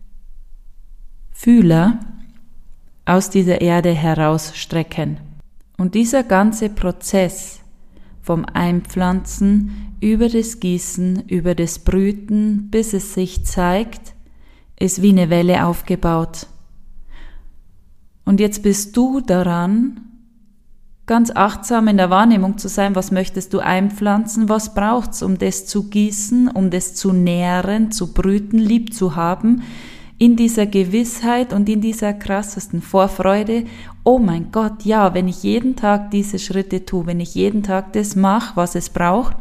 Fühler 1.31 2.01
aus 3.05 3.31
dieser 3.31 3.61
Erde 3.61 3.93
herausstrecken. 3.93 5.28
Und 5.79 5.95
dieser 5.95 6.23
ganze 6.23 6.67
Prozess 6.67 7.61
vom 8.21 8.45
Einpflanzen 8.45 9.95
über 10.01 10.27
das 10.27 10.59
Gießen, 10.59 11.29
über 11.29 11.55
das 11.55 11.79
Brüten, 11.79 12.69
bis 12.69 12.93
es 12.93 13.13
sich 13.13 13.45
zeigt, 13.45 14.13
ist 14.77 15.01
wie 15.01 15.11
eine 15.11 15.29
Welle 15.29 15.65
aufgebaut. 15.65 16.47
Und 18.25 18.41
jetzt 18.41 18.61
bist 18.61 18.97
du 18.97 19.21
daran, 19.21 20.01
ganz 21.05 21.31
achtsam 21.33 21.87
in 21.87 21.95
der 21.95 22.09
Wahrnehmung 22.09 22.57
zu 22.57 22.67
sein, 22.67 22.93
was 22.93 23.11
möchtest 23.11 23.53
du 23.53 23.59
einpflanzen, 23.59 24.49
was 24.49 24.73
braucht's, 24.73 25.23
um 25.23 25.37
das 25.37 25.65
zu 25.65 25.89
gießen, 25.89 26.49
um 26.49 26.71
das 26.71 26.93
zu 26.93 27.13
nähren, 27.13 27.93
zu 27.93 28.13
brüten, 28.13 28.59
lieb 28.59 28.93
zu 28.93 29.15
haben, 29.15 29.63
in 30.19 30.35
dieser 30.35 30.65
Gewissheit 30.65 31.53
und 31.53 31.69
in 31.69 31.79
dieser 31.79 32.13
krassesten 32.13 32.81
Vorfreude, 32.81 33.63
oh 34.09 34.17
mein 34.17 34.51
Gott, 34.51 34.85
ja, 34.85 35.13
wenn 35.13 35.27
ich 35.27 35.43
jeden 35.43 35.75
Tag 35.75 36.09
diese 36.09 36.39
Schritte 36.39 36.83
tue, 36.83 37.05
wenn 37.05 37.19
ich 37.19 37.35
jeden 37.35 37.61
Tag 37.61 37.93
das 37.93 38.15
mache, 38.15 38.57
was 38.57 38.73
es 38.73 38.89
braucht, 38.89 39.37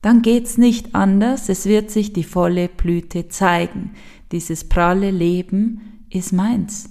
dann 0.00 0.22
geht's 0.22 0.56
nicht 0.56 0.94
anders, 0.94 1.50
es 1.50 1.66
wird 1.66 1.90
sich 1.90 2.14
die 2.14 2.24
volle 2.24 2.68
Blüte 2.68 3.28
zeigen. 3.28 3.90
Dieses 4.32 4.70
pralle 4.70 5.10
Leben 5.10 6.02
ist 6.08 6.32
meins. 6.32 6.88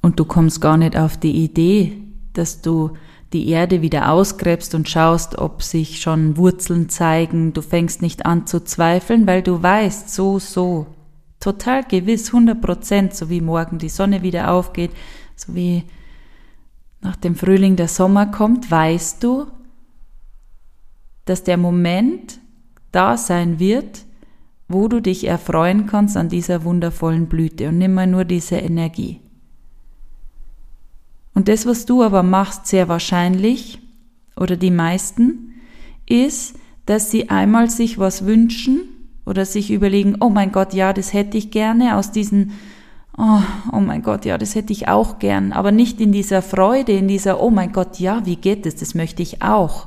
Und 0.00 0.20
du 0.20 0.24
kommst 0.24 0.60
gar 0.60 0.76
nicht 0.76 0.96
auf 0.96 1.16
die 1.16 1.42
Idee, 1.42 2.00
dass 2.32 2.62
du 2.62 2.92
die 3.32 3.48
Erde 3.48 3.82
wieder 3.82 4.12
ausgräbst 4.12 4.76
und 4.76 4.88
schaust, 4.88 5.38
ob 5.38 5.64
sich 5.64 6.00
schon 6.00 6.36
Wurzeln 6.36 6.88
zeigen. 6.88 7.52
Du 7.52 7.62
fängst 7.62 8.00
nicht 8.00 8.26
an 8.26 8.46
zu 8.46 8.62
zweifeln, 8.62 9.26
weil 9.26 9.42
du 9.42 9.60
weißt, 9.60 10.14
so, 10.14 10.38
so, 10.38 10.86
total 11.40 11.84
gewiss, 11.84 12.28
100 12.28 12.60
Prozent, 12.60 13.14
so 13.14 13.30
wie 13.30 13.40
morgen 13.40 13.78
die 13.78 13.88
Sonne 13.88 14.22
wieder 14.22 14.52
aufgeht, 14.52 14.92
so 15.34 15.54
wie 15.54 15.84
nach 17.00 17.16
dem 17.16 17.34
Frühling 17.34 17.76
der 17.76 17.88
Sommer 17.88 18.26
kommt, 18.26 18.70
weißt 18.70 19.24
du, 19.24 19.46
dass 21.24 21.42
der 21.42 21.56
Moment 21.56 22.38
da 22.92 23.16
sein 23.16 23.58
wird, 23.58 24.04
wo 24.68 24.86
du 24.86 25.00
dich 25.00 25.26
erfreuen 25.26 25.86
kannst 25.86 26.16
an 26.16 26.28
dieser 26.28 26.62
wundervollen 26.62 27.26
Blüte 27.26 27.68
und 27.68 27.78
nimm 27.78 27.94
mal 27.94 28.06
nur 28.06 28.24
diese 28.24 28.56
Energie. 28.56 29.20
Und 31.34 31.48
das, 31.48 31.64
was 31.64 31.86
du 31.86 32.02
aber 32.02 32.22
machst, 32.22 32.66
sehr 32.66 32.88
wahrscheinlich, 32.88 33.80
oder 34.36 34.56
die 34.56 34.70
meisten, 34.70 35.54
ist, 36.06 36.56
dass 36.86 37.10
sie 37.10 37.30
einmal 37.30 37.70
sich 37.70 37.98
was 37.98 38.26
wünschen 38.26 38.99
oder 39.30 39.44
sich 39.44 39.70
überlegen, 39.70 40.16
oh 40.18 40.28
mein 40.28 40.50
Gott, 40.50 40.74
ja, 40.74 40.92
das 40.92 41.12
hätte 41.12 41.38
ich 41.38 41.52
gerne 41.52 41.96
aus 41.96 42.10
diesen, 42.10 42.50
oh, 43.16 43.38
oh 43.72 43.78
mein 43.78 44.02
Gott, 44.02 44.24
ja, 44.24 44.36
das 44.36 44.56
hätte 44.56 44.72
ich 44.72 44.88
auch 44.88 45.20
gern, 45.20 45.52
aber 45.52 45.70
nicht 45.70 46.00
in 46.00 46.10
dieser 46.10 46.42
Freude, 46.42 46.90
in 46.90 47.06
dieser, 47.06 47.40
oh 47.40 47.50
mein 47.50 47.72
Gott, 47.72 48.00
ja, 48.00 48.26
wie 48.26 48.34
geht 48.34 48.66
es, 48.66 48.74
das 48.74 48.96
möchte 48.96 49.22
ich 49.22 49.40
auch, 49.40 49.86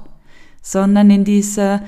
sondern 0.62 1.12
in 1.12 1.26
dieser 1.26 1.82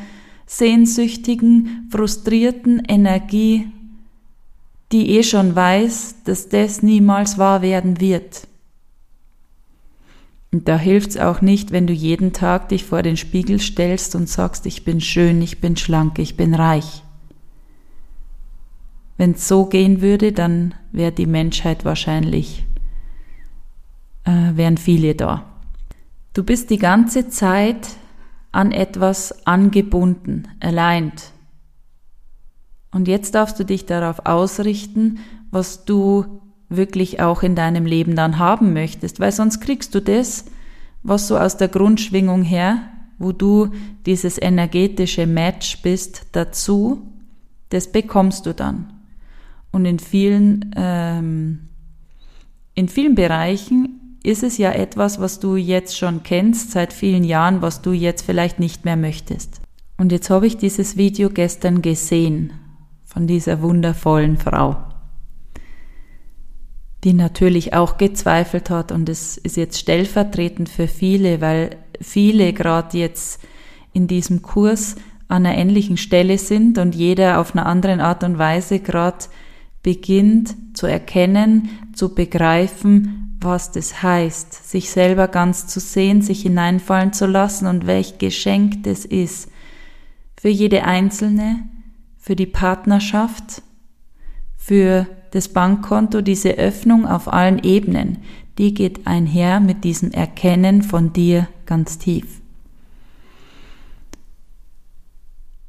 sehnsüchtigen, 0.45 1.87
frustrierten 1.89 2.83
Energie, 2.89 3.69
die 4.91 5.11
eh 5.11 5.23
schon 5.23 5.55
weiß, 5.55 6.23
dass 6.25 6.49
das 6.49 6.83
niemals 6.83 7.37
wahr 7.37 7.61
werden 7.61 8.01
wird. 8.01 8.49
Und 10.51 10.67
da 10.67 10.77
hilft's 10.77 11.15
auch 11.15 11.39
nicht, 11.39 11.71
wenn 11.71 11.87
du 11.87 11.93
jeden 11.93 12.33
Tag 12.33 12.67
dich 12.67 12.83
vor 12.83 13.01
den 13.01 13.15
Spiegel 13.15 13.61
stellst 13.61 14.13
und 14.13 14.27
sagst, 14.27 14.65
ich 14.65 14.83
bin 14.83 14.99
schön, 14.99 15.41
ich 15.41 15.61
bin 15.61 15.77
schlank, 15.77 16.19
ich 16.19 16.35
bin 16.35 16.53
reich. 16.53 17.04
Wenn's 19.17 19.47
so 19.47 19.65
gehen 19.65 20.01
würde, 20.01 20.31
dann 20.31 20.75
wäre 20.91 21.11
die 21.11 21.25
Menschheit 21.25 21.85
wahrscheinlich, 21.85 22.65
äh, 24.25 24.55
wären 24.55 24.77
viele 24.77 25.15
da. 25.15 25.45
Du 26.33 26.43
bist 26.43 26.69
die 26.69 26.77
ganze 26.77 27.29
Zeit 27.29 27.87
an 28.51 28.71
etwas 28.71 29.45
angebunden, 29.45 30.47
alleint. 30.59 31.31
Und 32.91 33.07
jetzt 33.07 33.35
darfst 33.35 33.59
du 33.59 33.65
dich 33.65 33.85
darauf 33.85 34.25
ausrichten, 34.25 35.19
was 35.51 35.85
du 35.85 36.41
wirklich 36.69 37.21
auch 37.21 37.43
in 37.43 37.55
deinem 37.55 37.85
Leben 37.85 38.15
dann 38.15 38.39
haben 38.39 38.73
möchtest, 38.73 39.19
weil 39.19 39.31
sonst 39.31 39.59
kriegst 39.59 39.93
du 39.95 40.01
das, 40.01 40.45
was 41.03 41.27
so 41.27 41.37
aus 41.37 41.57
der 41.57 41.67
Grundschwingung 41.67 42.41
her, 42.41 42.79
wo 43.17 43.31
du 43.31 43.71
dieses 44.05 44.41
energetische 44.41 45.27
Match 45.27 45.81
bist, 45.81 46.25
dazu, 46.31 47.03
das 47.69 47.91
bekommst 47.91 48.45
du 48.45 48.53
dann. 48.53 48.94
Und 49.75 49.83
in 49.83 49.99
vielen, 49.99 50.71
ähm, 50.77 51.67
in 52.75 52.87
vielen 52.87 53.13
Bereichen 53.13 54.17
ist 54.23 54.41
es 54.41 54.57
ja 54.57 54.71
etwas, 54.71 55.19
was 55.19 55.41
du 55.41 55.57
jetzt 55.57 55.97
schon 55.97 56.23
kennst 56.23 56.71
seit 56.71 56.93
vielen 56.93 57.25
Jahren, 57.25 57.61
was 57.61 57.81
du 57.81 57.91
jetzt 57.91 58.25
vielleicht 58.25 58.57
nicht 58.57 58.85
mehr 58.85 58.95
möchtest. 58.95 59.59
Und 59.97 60.13
jetzt 60.13 60.29
habe 60.29 60.47
ich 60.47 60.55
dieses 60.55 60.95
Video 60.95 61.29
gestern 61.29 61.81
gesehen 61.81 62.53
von 63.03 63.27
dieser 63.27 63.61
wundervollen 63.61 64.37
Frau 64.37 64.77
die 67.03 67.13
natürlich 67.13 67.73
auch 67.75 67.97
gezweifelt 67.97 68.71
hat 68.71 68.91
und 68.91 69.09
es 69.09 69.37
ist 69.37 69.57
jetzt 69.57 69.77
stellvertretend 69.77 70.69
für 70.69 70.87
viele, 70.87 71.39
weil 71.39 71.77
viele 72.01 72.51
gerade 72.51 72.97
jetzt 72.97 73.41
in 73.93 74.07
diesem 74.07 74.41
Kurs 74.41 74.95
an 75.27 75.45
einer 75.45 75.55
ähnlichen 75.55 75.97
Stelle 75.97 76.39
sind 76.39 76.79
und 76.79 76.95
jeder 76.95 77.39
auf 77.39 77.53
einer 77.53 77.67
anderen 77.67 77.99
Art 77.99 78.23
und 78.23 78.39
Weise 78.39 78.79
gerade 78.79 79.25
beginnt 79.85 80.55
zu 80.75 80.87
erkennen, 80.87 81.69
zu 81.93 82.15
begreifen, 82.15 83.37
was 83.39 83.71
das 83.71 84.01
heißt, 84.01 84.67
sich 84.67 84.89
selber 84.89 85.27
ganz 85.27 85.67
zu 85.67 85.79
sehen, 85.79 86.23
sich 86.23 86.41
hineinfallen 86.41 87.13
zu 87.13 87.27
lassen 87.27 87.67
und 87.67 87.85
welch 87.85 88.17
Geschenk 88.17 88.81
das 88.81 89.05
ist, 89.05 89.51
für 90.41 90.49
jede 90.49 90.85
Einzelne, 90.85 91.69
für 92.17 92.35
die 92.35 92.47
Partnerschaft, 92.47 93.61
für 94.57 95.05
das 95.29 95.49
Bankkonto, 95.49 96.21
diese 96.21 96.53
Öffnung 96.53 97.05
auf 97.05 97.31
allen 97.31 97.59
Ebenen, 97.59 98.17
die 98.57 98.73
geht 98.73 99.05
einher 99.05 99.59
mit 99.59 99.83
diesem 99.83 100.09
Erkennen 100.09 100.81
von 100.81 101.13
dir 101.13 101.47
ganz 101.67 101.99
tief. 101.99 102.41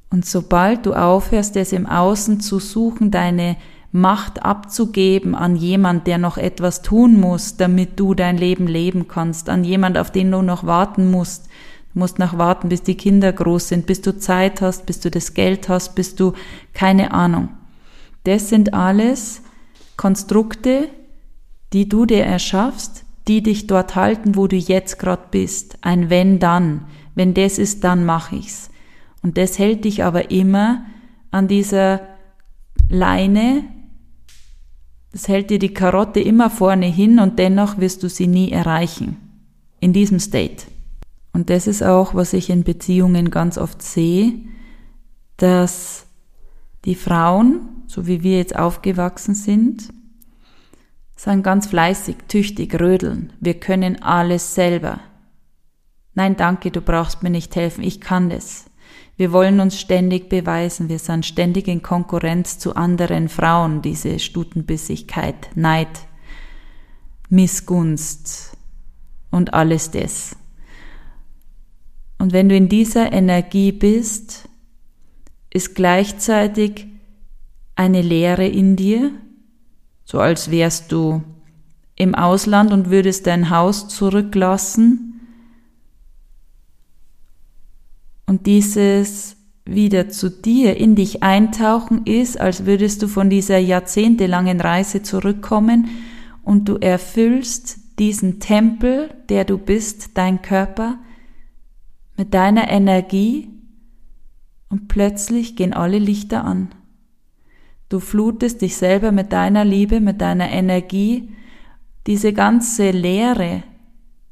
Und 0.09 0.25
sobald 0.25 0.87
du 0.87 0.95
aufhörst, 0.95 1.55
es 1.57 1.75
im 1.75 1.85
Außen 1.85 2.41
zu 2.41 2.61
suchen, 2.61 3.11
deine 3.11 3.59
Macht 3.97 4.43
abzugeben 4.45 5.35
an 5.35 5.57
jemand, 5.57 6.07
der 6.07 6.19
noch 6.19 6.37
etwas 6.37 6.83
tun 6.83 7.19
muss, 7.19 7.57
damit 7.57 7.99
du 7.99 8.13
dein 8.13 8.37
Leben 8.37 8.67
leben 8.67 9.09
kannst, 9.09 9.49
an 9.49 9.65
jemand, 9.65 9.97
auf 9.97 10.11
den 10.11 10.31
du 10.31 10.43
noch 10.43 10.67
warten 10.67 11.11
musst, 11.11 11.47
du 11.95 12.01
musst 12.01 12.19
noch 12.19 12.37
warten, 12.37 12.69
bis 12.69 12.83
die 12.83 12.97
Kinder 12.97 13.33
groß 13.33 13.69
sind, 13.69 13.87
bis 13.87 14.03
du 14.03 14.19
Zeit 14.19 14.61
hast, 14.61 14.85
bis 14.85 15.01
du 15.01 15.11
das 15.11 15.33
Geld 15.33 15.71
hast, 15.71 15.95
bis 15.95 16.15
du 16.15 16.35
keine 16.75 17.13
Ahnung. 17.13 17.49
Das 18.25 18.51
sind 18.51 18.75
alles 18.75 19.41
Konstrukte, 19.97 20.91
die 21.73 21.89
du 21.89 22.05
dir 22.05 22.27
erschaffst, 22.27 23.07
die 23.29 23.43
dich 23.43 23.67
dort 23.67 23.97
halten, 23.97 24.37
wo 24.37 24.47
du 24.47 24.57
jetzt 24.57 24.99
gerade 24.99 25.23
bist. 25.31 25.79
Ein 25.81 26.11
wenn 26.11 26.39
dann. 26.39 26.85
Wenn 27.15 27.33
das 27.33 27.57
ist, 27.57 27.83
dann 27.83 28.05
mach 28.05 28.31
ich's. 28.31 28.69
Und 29.23 29.39
das 29.39 29.59
hält 29.59 29.87
dich 29.87 30.05
aber 30.05 30.31
immer 30.31 30.85
an 31.31 31.49
dieser 31.49 32.03
Leine, 32.91 33.65
das 35.17 35.29
hält 35.29 35.49
dir 35.49 35.59
die 35.59 35.73
Karotte 35.73 36.21
immer 36.21 36.51
vorne 36.51 36.85
hin 36.85 37.19
und 37.19 37.39
dennoch 37.39 37.79
wirst 37.79 38.03
du 38.03 38.11
sie 38.11 38.27
nie 38.27 38.53
erreichen. 38.53 39.17
In 39.81 39.95
diesem 39.95 40.21
State. 40.21 40.67
Und 41.33 41.49
das 41.49 41.67
ist 41.67 41.83
auch, 41.83 42.15
was 42.15 42.35
ich 42.35 42.51
in 42.51 42.65
Beziehungen 42.65 43.31
ganz 43.31 43.57
oft 43.57 43.81
sehe, 43.81 44.35
dass 45.39 46.05
die 46.85 46.95
Frauen 46.95 47.77
so 47.87 48.07
wie 48.07 48.23
wir 48.23 48.39
jetzt 48.39 48.57
aufgewachsen 48.57 49.35
sind, 49.35 49.89
sind 51.17 51.43
ganz 51.43 51.67
fleißig, 51.67 52.17
tüchtig, 52.29 52.79
rödeln. 52.79 53.33
Wir 53.41 53.55
können 53.55 54.03
alles 54.03 54.55
selber. 54.55 55.01
Nein, 56.15 56.37
danke, 56.37 56.71
du 56.71 56.81
brauchst 56.81 57.23
mir 57.23 57.31
nicht 57.31 57.57
helfen, 57.57 57.83
ich 57.83 58.01
kann 58.01 58.29
das. 58.29 58.67
Wir 59.17 59.33
wollen 59.33 59.61
uns 59.61 59.81
ständig 59.81 60.29
beweisen, 60.29 60.89
wir 60.89 60.99
sind 60.99 61.25
ständig 61.25 61.69
in 61.69 61.83
Konkurrenz 61.83 62.59
zu 62.59 62.77
anderen 62.77 63.29
Frauen, 63.29 63.81
diese 63.81 64.19
Stutenbissigkeit, 64.19 65.57
Neid, 65.57 65.89
Missgunst 67.31 68.57
und 69.31 69.55
alles 69.55 69.91
das. 69.91 70.37
Und 72.19 72.33
wenn 72.33 72.49
du 72.49 72.57
in 72.57 72.69
dieser 72.69 73.13
Energie 73.13 73.73
bist, 73.73 74.49
ist 75.51 75.75
gleichzeitig 75.75 76.87
eine 77.75 78.03
Leere 78.03 78.47
in 78.47 78.77
dir, 78.77 79.13
so 80.05 80.21
als 80.21 80.51
wärst 80.51 80.93
du 80.93 81.23
im 81.95 82.15
Ausland 82.15 82.73
und 82.73 82.91
würdest 82.91 83.27
dein 83.27 83.51
Haus 83.51 83.89
zurücklassen. 83.89 85.06
Und 88.27 88.47
dieses 88.47 89.37
wieder 89.65 90.09
zu 90.09 90.31
dir 90.31 90.77
in 90.77 90.95
dich 90.95 91.23
eintauchen 91.23 92.07
ist, 92.07 92.41
als 92.41 92.67
würdest 92.67 93.03
du 93.03 93.09
von 93.09 93.31
dieser 93.31 93.59
jahrzehntelangen 93.59 94.61
Reise 94.61 95.03
zurückkommen 95.03 95.89
und 96.43 96.69
du 96.69 96.77
erfüllst 96.77 97.99
diesen 97.99 98.39
Tempel, 98.41 99.11
der 99.29 99.45
du 99.45 99.59
bist, 99.59 100.11
dein 100.15 100.43
Körper, 100.43 100.99
mit 102.17 102.35
deiner 102.35 102.71
Energie 102.71 103.51
und 104.69 104.89
plötzlich 104.89 105.57
gehen 105.57 105.73
alle 105.73 105.99
Lichter 105.99 106.45
an. 106.45 106.69
Du 107.89 108.01
flutest 108.01 108.63
dich 108.63 108.77
selber 108.77 109.13
mit 109.13 109.33
deiner 109.33 109.65
Liebe, 109.65 110.01
mit 110.01 110.21
deiner 110.21 110.51
Energie. 110.51 111.31
Diese 112.07 112.33
ganze 112.33 112.91
Leere 112.91 113.63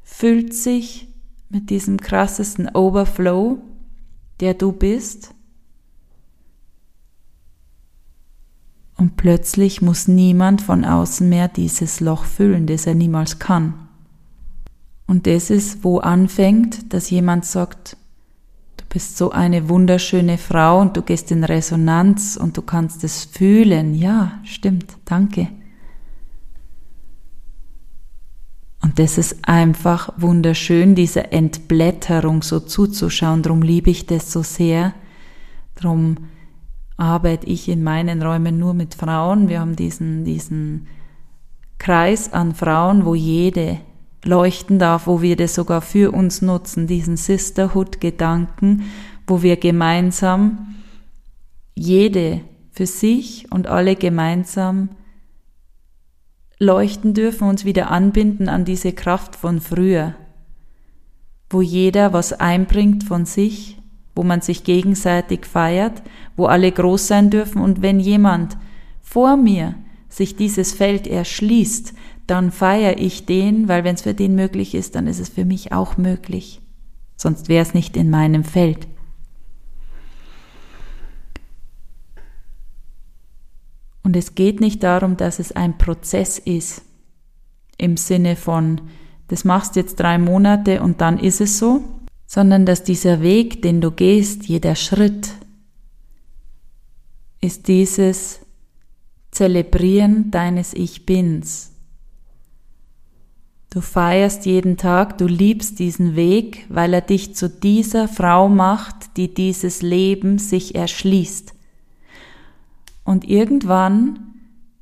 füllt 0.03 0.55
sich 0.55 1.09
mit 1.51 1.71
diesem 1.71 2.01
krassesten 2.01 2.69
Overflow, 2.75 3.59
der 4.45 4.53
du 4.53 4.73
bist. 4.73 5.35
Und 8.99 9.17
plötzlich 9.17 9.81
muss 9.81 10.07
niemand 10.07 10.61
von 10.61 10.85
außen 10.85 11.27
mehr 11.27 11.49
dieses 11.49 12.01
Loch 12.01 12.25
füllen, 12.25 12.67
das 12.67 12.85
er 12.85 12.95
niemals 12.95 13.39
kann. 13.39 13.89
Und 15.07 15.27
das 15.27 15.49
ist, 15.49 15.83
wo 15.83 15.99
anfängt, 15.99 16.93
dass 16.93 17.09
jemand 17.09 17.47
sagt, 17.47 17.97
bist 18.95 19.17
so 19.17 19.31
eine 19.31 19.71
wunderschöne 19.71 20.37
Frau 20.37 20.81
und 20.81 20.95
du 20.95 21.03
gehst 21.03 21.33
in 21.33 21.43
Resonanz 21.43 22.37
und 22.37 22.59
du 22.59 22.63
kannst 22.63 23.03
es 23.03 23.25
fühlen. 23.25 23.95
Ja, 23.95 24.39
stimmt, 24.45 24.99
danke. 25.05 25.49
Und 28.85 28.99
das 28.99 29.17
ist 29.17 29.49
einfach 29.49 30.13
wunderschön, 30.19 30.95
diese 30.95 31.33
Entblätterung 31.33 32.43
so 32.43 32.61
zuzuschauen. 32.61 33.43
Darum 33.43 33.63
liebe 33.63 33.89
ich 33.89 34.05
das 34.05 34.31
so 34.31 34.43
sehr. 34.43 34.93
Darum 35.75 36.17
arbeite 36.99 37.47
ich 37.47 37.71
in 37.71 37.83
meinen 37.83 38.21
Räumen 38.21 38.59
nur 38.59 38.75
mit 38.75 38.95
Frauen. 38.95 39.49
Wir 39.49 39.61
haben 39.61 39.75
diesen, 39.75 40.27
diesen 40.27 40.87
Kreis 41.79 42.35
an 42.35 42.55
Frauen, 42.55 43.07
wo 43.07 43.15
jede 43.15 43.79
leuchten 44.23 44.79
darf, 44.79 45.07
wo 45.07 45.23
wir 45.23 45.37
das 45.37 45.55
sogar 45.55 45.81
für 45.81 46.13
uns 46.13 46.43
nutzen, 46.43 46.87
diesen 46.87 47.17
Sisterhood-Gedanken, 47.17 48.83
wo 49.27 49.41
wir 49.41 49.57
gemeinsam 49.57 50.75
jede 51.75 52.43
für 52.71 52.87
sich 52.87 53.51
und 53.51 53.67
alle 53.67 53.97
gemeinsam 53.97 54.91
leuchten 56.59 57.15
dürfen, 57.15 57.49
uns 57.49 57.65
wieder 57.65 57.91
anbinden 57.91 58.49
an 58.49 58.65
diese 58.65 58.93
Kraft 58.93 59.37
von 59.37 59.61
früher, 59.61 60.15
wo 61.51 61.63
jeder 61.63 62.13
was 62.13 62.33
einbringt 62.33 63.05
von 63.05 63.27
sich, 63.27 63.79
wo 64.15 64.23
man 64.23 64.41
sich 64.41 64.65
gegenseitig 64.65 65.47
feiert, 65.47 66.03
wo 66.37 66.47
alle 66.47 66.71
groß 66.71 67.07
sein 67.07 67.31
dürfen 67.31 67.61
und 67.61 67.83
wenn 67.83 68.01
jemand 68.01 68.57
vor 69.03 69.37
mir 69.37 69.75
sich 70.09 70.37
dieses 70.37 70.73
Feld 70.73 71.07
erschließt, 71.07 71.93
dann 72.27 72.51
feiere 72.51 72.99
ich 72.99 73.27
den, 73.27 73.69
weil 73.69 73.85
wenn 73.85 73.97
es 73.97 74.03
für 74.03 74.15
den 74.15 74.35
möglich 74.35 74.75
ist, 74.75 74.95
dann 74.95 75.07
ist 75.07 75.19
es 75.19 75.29
für 75.29 75.45
mich 75.45 75.73
auch 75.73 75.97
möglich. 75.97 76.61
Sonst 77.17 77.49
wäre 77.49 77.63
es 77.63 77.75
nicht 77.75 77.97
in 77.97 78.11
meinem 78.11 78.45
Feld. 78.45 78.87
Und 84.05 84.15
es 84.15 84.37
geht 84.37 84.61
nicht 84.61 84.85
darum, 84.85 85.17
dass 85.17 85.41
es 85.41 85.51
ein 85.51 85.77
Prozess 85.77 86.39
ist, 86.39 86.83
im 87.77 87.97
Sinne 87.97 88.37
von, 88.37 88.81
das 89.27 89.45
machst 89.45 89.75
jetzt 89.75 89.99
drei 89.99 90.19
Monate 90.19 90.81
und 90.81 91.01
dann 91.01 91.19
ist 91.19 91.41
es 91.41 91.59
so, 91.59 91.83
sondern 92.27 92.67
dass 92.67 92.85
dieser 92.85 93.21
Weg, 93.21 93.63
den 93.63 93.81
du 93.81 93.91
gehst, 93.91 94.45
jeder 94.45 94.77
Schritt, 94.77 95.31
ist 97.41 97.67
dieses 97.67 98.41
Zelebrieren 99.33 100.31
deines 100.31 100.73
Ich 100.75 101.05
Bins, 101.05 101.75
Du 103.75 103.81
feierst 103.81 104.47
jeden 104.47 104.77
Tag, 104.77 105.19
du 105.19 105.27
liebst 105.27 105.81
diesen 105.81 106.15
Weg, 106.15 106.65
weil 106.69 106.95
er 106.95 107.01
dich 107.01 107.35
zu 107.35 107.51
dieser 107.51 108.07
Frau 108.07 108.49
macht, 108.49 109.17
die 109.17 109.35
dieses 109.35 109.83
Leben 109.83 110.39
sich 110.39 110.77
erschließt. 110.77 111.54
Und 113.05 113.29
irgendwann 113.29 114.35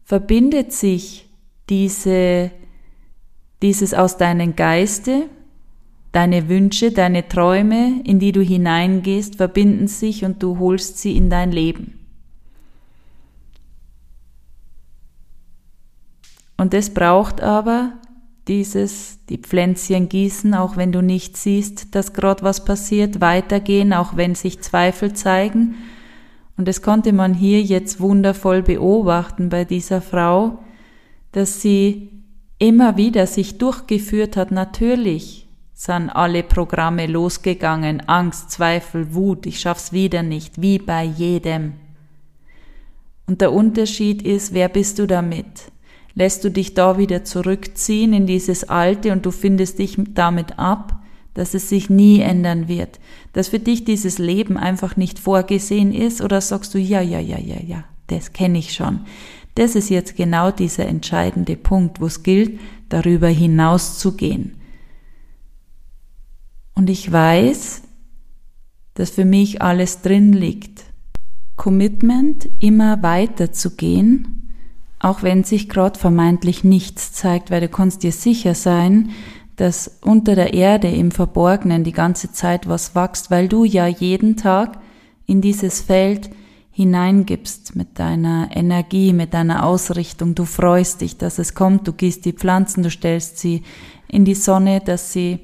verbindet 0.05 0.73
sich 0.73 1.29
diese, 1.69 2.51
dieses 3.61 3.95
aus 3.95 4.17
deinem 4.17 4.57
Geiste, 4.57 5.29
deine 6.13 6.49
Wünsche, 6.49 6.93
deine 6.93 7.27
Träume, 7.27 8.01
in 8.05 8.19
die 8.19 8.33
du 8.33 8.43
hineingehst, 8.43 9.37
verbinden 9.37 9.89
sich 9.89 10.25
und 10.25 10.43
du 10.43 10.59
holst 10.59 10.99
sie 10.99 11.17
in 11.17 11.31
dein 11.31 11.51
Leben. 11.51 11.99
Und 16.57 16.75
es 16.75 16.95
braucht 16.95 17.41
aber 17.41 17.95
dieses, 18.47 19.19
die 19.29 19.39
Pflänzchen 19.39 20.09
gießen, 20.09 20.55
auch 20.55 20.77
wenn 20.77 20.93
du 20.93 21.01
nicht 21.01 21.37
siehst, 21.37 21.95
dass 21.95 22.13
gerade 22.13 22.43
was 22.43 22.65
passiert, 22.65 23.21
weitergehen, 23.21 23.93
auch 23.93 24.17
wenn 24.17 24.35
sich 24.35 24.61
Zweifel 24.61 25.13
zeigen. 25.13 25.77
Und 26.57 26.69
das 26.69 26.83
konnte 26.83 27.13
man 27.13 27.35
hier 27.35 27.63
jetzt 27.63 28.01
wundervoll 28.01 28.63
beobachten 28.63 29.49
bei 29.49 29.65
dieser 29.65 30.01
Frau, 30.01 30.59
dass 31.33 31.61
sie 31.63 32.11
immer 32.59 32.97
wieder 32.97 33.27
sich 33.27 33.59
durchgeführt 33.59 34.37
hat. 34.37 34.51
Natürlich 34.51 35.49
sind 35.73 36.11
alle 36.11 36.43
Programme 36.43 37.07
losgegangen, 37.07 38.09
Angst, 38.09 38.51
Zweifel, 38.51 39.15
Wut, 39.15 39.47
ich 39.47 39.61
schaff's 39.61 39.93
wieder 39.93 40.23
nicht, 40.23 40.61
wie 40.61 40.79
bei 40.79 41.03
jedem. 41.03 41.75
Und 43.27 43.41
der 43.41 43.53
Unterschied 43.53 44.23
ist, 44.23 44.53
wer 44.53 44.69
bist 44.69 44.99
du 44.99 45.07
damit? 45.07 45.73
lässt 46.15 46.45
du 46.45 46.51
dich 46.51 46.75
da 46.75 46.99
wieder 46.99 47.25
zurückziehen 47.25 48.13
in 48.13 48.27
dieses 48.27 48.69
Alte 48.69 49.13
und 49.13 49.25
du 49.25 49.31
findest 49.31 49.79
dich 49.79 49.97
damit 50.15 50.59
ab, 50.59 51.02
dass 51.35 51.55
es 51.55 51.69
sich 51.69 51.89
nie 51.89 52.21
ändern 52.21 52.69
wird, 52.69 53.01
dass 53.33 53.49
für 53.49 53.59
dich 53.59 53.85
dieses 53.85 54.19
Leben 54.19 54.57
einfach 54.57 54.97
nicht 54.97 55.19
vorgesehen 55.19 55.93
ist 55.93 56.21
oder 56.21 56.41
sagst 56.41 56.75
du, 56.75 56.79
ja, 56.79 57.01
ja, 57.01 57.19
ja, 57.19 57.39
ja, 57.39 57.61
ja, 57.67 57.85
das 58.09 58.33
kenne 58.33 58.59
ich 58.59 58.75
schon. 58.75 59.01
Das 59.55 59.75
ist 59.75 59.91
jetzt 59.91 60.17
genau 60.17 60.51
dieser 60.51 60.87
entscheidende 60.87 61.57
Punkt, 61.57 62.01
wo 62.01 62.07
es 62.07 62.23
gilt, 62.23 62.59
darüber 62.89 63.29
hinaus 63.29 63.99
zu 63.99 64.17
gehen. 64.17 64.57
Und 66.75 66.89
ich 66.89 67.11
weiß, 67.11 67.83
dass 68.95 69.11
für 69.11 69.25
mich 69.25 69.63
alles 69.63 70.03
drin 70.03 70.33
liegt. 70.33 70.85
Commitment, 71.57 72.49
immer 72.61 73.03
weiter 73.03 73.53
zu 73.53 73.77
gehen, 73.77 74.49
auch 74.99 75.23
wenn 75.23 75.45
sich 75.45 75.69
gerade 75.69 75.99
vermeintlich 75.99 76.65
nichts 76.65 77.13
zeigt, 77.13 77.51
weil 77.51 77.61
du 77.61 77.69
kannst 77.69 78.03
dir 78.03 78.13
sicher 78.13 78.55
sein, 78.55 79.11
dass 79.57 79.99
unter 80.03 80.35
der 80.35 80.55
Erde 80.55 80.89
im 80.89 81.11
Verborgenen 81.11 81.85
die 81.85 81.93
ganze 81.93 82.33
Zeit 82.33 82.69
was 82.69 82.95
wächst, 82.95 83.31
weil 83.31 83.49
du 83.49 83.65
ja 83.65 83.87
jeden 83.87 84.37
Tag 84.37 84.79
in 85.27 85.41
dieses 85.41 85.83
Feld 85.83 86.31
hineingibst 86.71 87.77
mit 87.77 87.99
deiner 87.99 88.49
Energie, 88.55 89.13
mit 89.13 89.35
deiner 89.35 89.65
Ausrichtung. 89.65 90.35
Du 90.35 90.47
freust 90.47 91.03
dich, 91.03 91.19
dass 91.19 91.39
es 91.39 91.55
kommt, 91.55 91.87
du 91.87 91.93
gießt 91.93 92.25
die 92.25 92.33
Pflanzen, 92.33 92.83
du 92.83 92.91
stellst 92.91 93.39
sie 93.39 93.63
in 94.09 94.25
die 94.25 94.35
Sonne, 94.35 94.81
dass 94.81 95.13
sie 95.13 95.41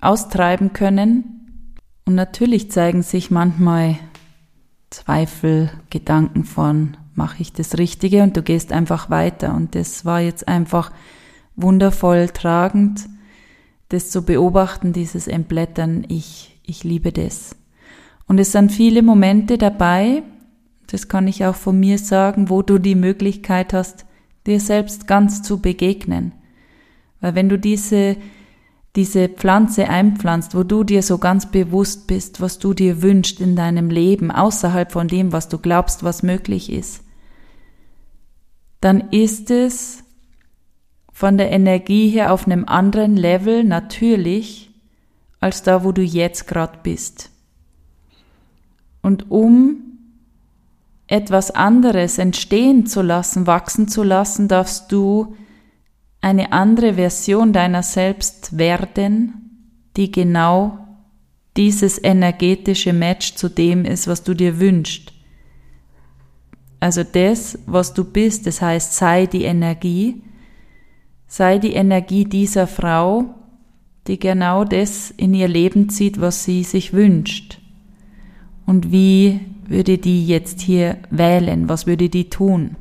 austreiben 0.00 0.72
können. 0.72 1.70
Und 2.04 2.16
natürlich 2.16 2.70
zeigen 2.72 3.02
sich 3.02 3.30
manchmal 3.30 3.96
Zweifel, 4.90 5.70
Gedanken 5.90 6.44
von, 6.44 6.96
mache 7.14 7.42
ich 7.42 7.52
das 7.52 7.78
Richtige? 7.78 8.22
Und 8.22 8.36
du 8.36 8.42
gehst 8.42 8.72
einfach 8.72 9.10
weiter. 9.10 9.54
Und 9.54 9.74
das 9.74 10.04
war 10.04 10.20
jetzt 10.20 10.48
einfach 10.48 10.90
wundervoll 11.54 12.28
tragend 12.28 13.08
das 13.88 14.10
zu 14.10 14.22
beobachten, 14.22 14.92
dieses 14.92 15.28
Entblättern, 15.28 16.04
ich, 16.08 16.60
ich 16.64 16.84
liebe 16.84 17.12
das. 17.12 17.56
Und 18.26 18.38
es 18.38 18.52
sind 18.52 18.70
viele 18.70 19.02
Momente 19.02 19.56
dabei, 19.56 20.22
das 20.86 21.08
kann 21.08 21.26
ich 21.26 21.44
auch 21.44 21.54
von 21.54 21.78
mir 21.78 21.98
sagen, 21.98 22.50
wo 22.50 22.62
du 22.62 22.78
die 22.78 22.94
Möglichkeit 22.94 23.72
hast, 23.72 24.06
dir 24.46 24.60
selbst 24.60 25.06
ganz 25.06 25.42
zu 25.42 25.60
begegnen. 25.60 26.32
Weil 27.20 27.34
wenn 27.34 27.48
du 27.48 27.58
diese, 27.58 28.16
diese 28.96 29.28
Pflanze 29.28 29.88
einpflanzt, 29.88 30.54
wo 30.54 30.62
du 30.62 30.84
dir 30.84 31.02
so 31.02 31.18
ganz 31.18 31.50
bewusst 31.50 32.06
bist, 32.06 32.40
was 32.40 32.58
du 32.58 32.74
dir 32.74 33.02
wünschst 33.02 33.40
in 33.40 33.56
deinem 33.56 33.90
Leben, 33.90 34.30
außerhalb 34.30 34.92
von 34.92 35.08
dem, 35.08 35.32
was 35.32 35.48
du 35.48 35.58
glaubst, 35.58 36.02
was 36.04 36.22
möglich 36.22 36.72
ist, 36.72 37.02
dann 38.80 39.10
ist 39.10 39.50
es 39.50 40.04
von 41.18 41.36
der 41.36 41.50
Energie 41.50 42.10
her 42.10 42.32
auf 42.32 42.46
einem 42.46 42.64
anderen 42.66 43.16
Level 43.16 43.64
natürlich 43.64 44.70
als 45.40 45.64
da, 45.64 45.82
wo 45.82 45.90
du 45.90 46.00
jetzt 46.00 46.46
gerade 46.46 46.78
bist. 46.84 47.30
Und 49.02 49.28
um 49.28 49.78
etwas 51.08 51.50
anderes 51.50 52.18
entstehen 52.18 52.86
zu 52.86 53.02
lassen, 53.02 53.48
wachsen 53.48 53.88
zu 53.88 54.04
lassen, 54.04 54.46
darfst 54.46 54.92
du 54.92 55.34
eine 56.20 56.52
andere 56.52 56.94
Version 56.94 57.52
deiner 57.52 57.82
selbst 57.82 58.56
werden, 58.56 59.74
die 59.96 60.12
genau 60.12 60.78
dieses 61.56 62.00
energetische 62.00 62.92
Match 62.92 63.34
zu 63.34 63.48
dem 63.48 63.84
ist, 63.84 64.06
was 64.06 64.22
du 64.22 64.34
dir 64.34 64.60
wünschst. 64.60 65.12
Also 66.78 67.02
das, 67.02 67.58
was 67.66 67.92
du 67.92 68.04
bist, 68.04 68.46
das 68.46 68.62
heißt, 68.62 68.94
sei 68.94 69.26
die 69.26 69.42
Energie, 69.42 70.22
sei 71.28 71.58
die 71.58 71.74
Energie 71.74 72.24
dieser 72.24 72.66
Frau, 72.66 73.26
die 74.06 74.18
genau 74.18 74.64
das 74.64 75.10
in 75.10 75.34
ihr 75.34 75.48
Leben 75.48 75.90
zieht, 75.90 76.20
was 76.20 76.44
sie 76.44 76.64
sich 76.64 76.92
wünscht. 76.92 77.60
Und 78.66 78.90
wie 78.90 79.40
würde 79.66 79.98
die 79.98 80.26
jetzt 80.26 80.60
hier 80.60 80.96
wählen? 81.10 81.68
Was 81.68 81.86
würde 81.86 82.08
die 82.08 82.30
tun? 82.30 82.76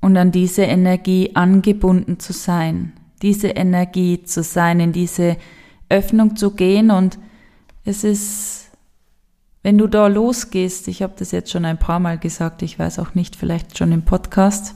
Und 0.00 0.16
an 0.16 0.32
diese 0.32 0.62
Energie 0.62 1.32
angebunden 1.34 2.18
zu 2.18 2.32
sein, 2.32 2.94
diese 3.20 3.48
Energie 3.48 4.22
zu 4.24 4.42
sein, 4.42 4.80
in 4.80 4.92
diese 4.92 5.36
Öffnung 5.90 6.36
zu 6.36 6.52
gehen. 6.52 6.90
Und 6.90 7.18
es 7.84 8.02
ist, 8.02 8.70
wenn 9.62 9.76
du 9.76 9.86
da 9.86 10.06
losgehst, 10.06 10.88
ich 10.88 11.02
habe 11.02 11.12
das 11.18 11.32
jetzt 11.32 11.50
schon 11.50 11.66
ein 11.66 11.78
paar 11.78 12.00
Mal 12.00 12.16
gesagt, 12.16 12.62
ich 12.62 12.78
weiß 12.78 12.98
auch 12.98 13.14
nicht, 13.14 13.36
vielleicht 13.36 13.76
schon 13.76 13.92
im 13.92 14.02
Podcast, 14.02 14.74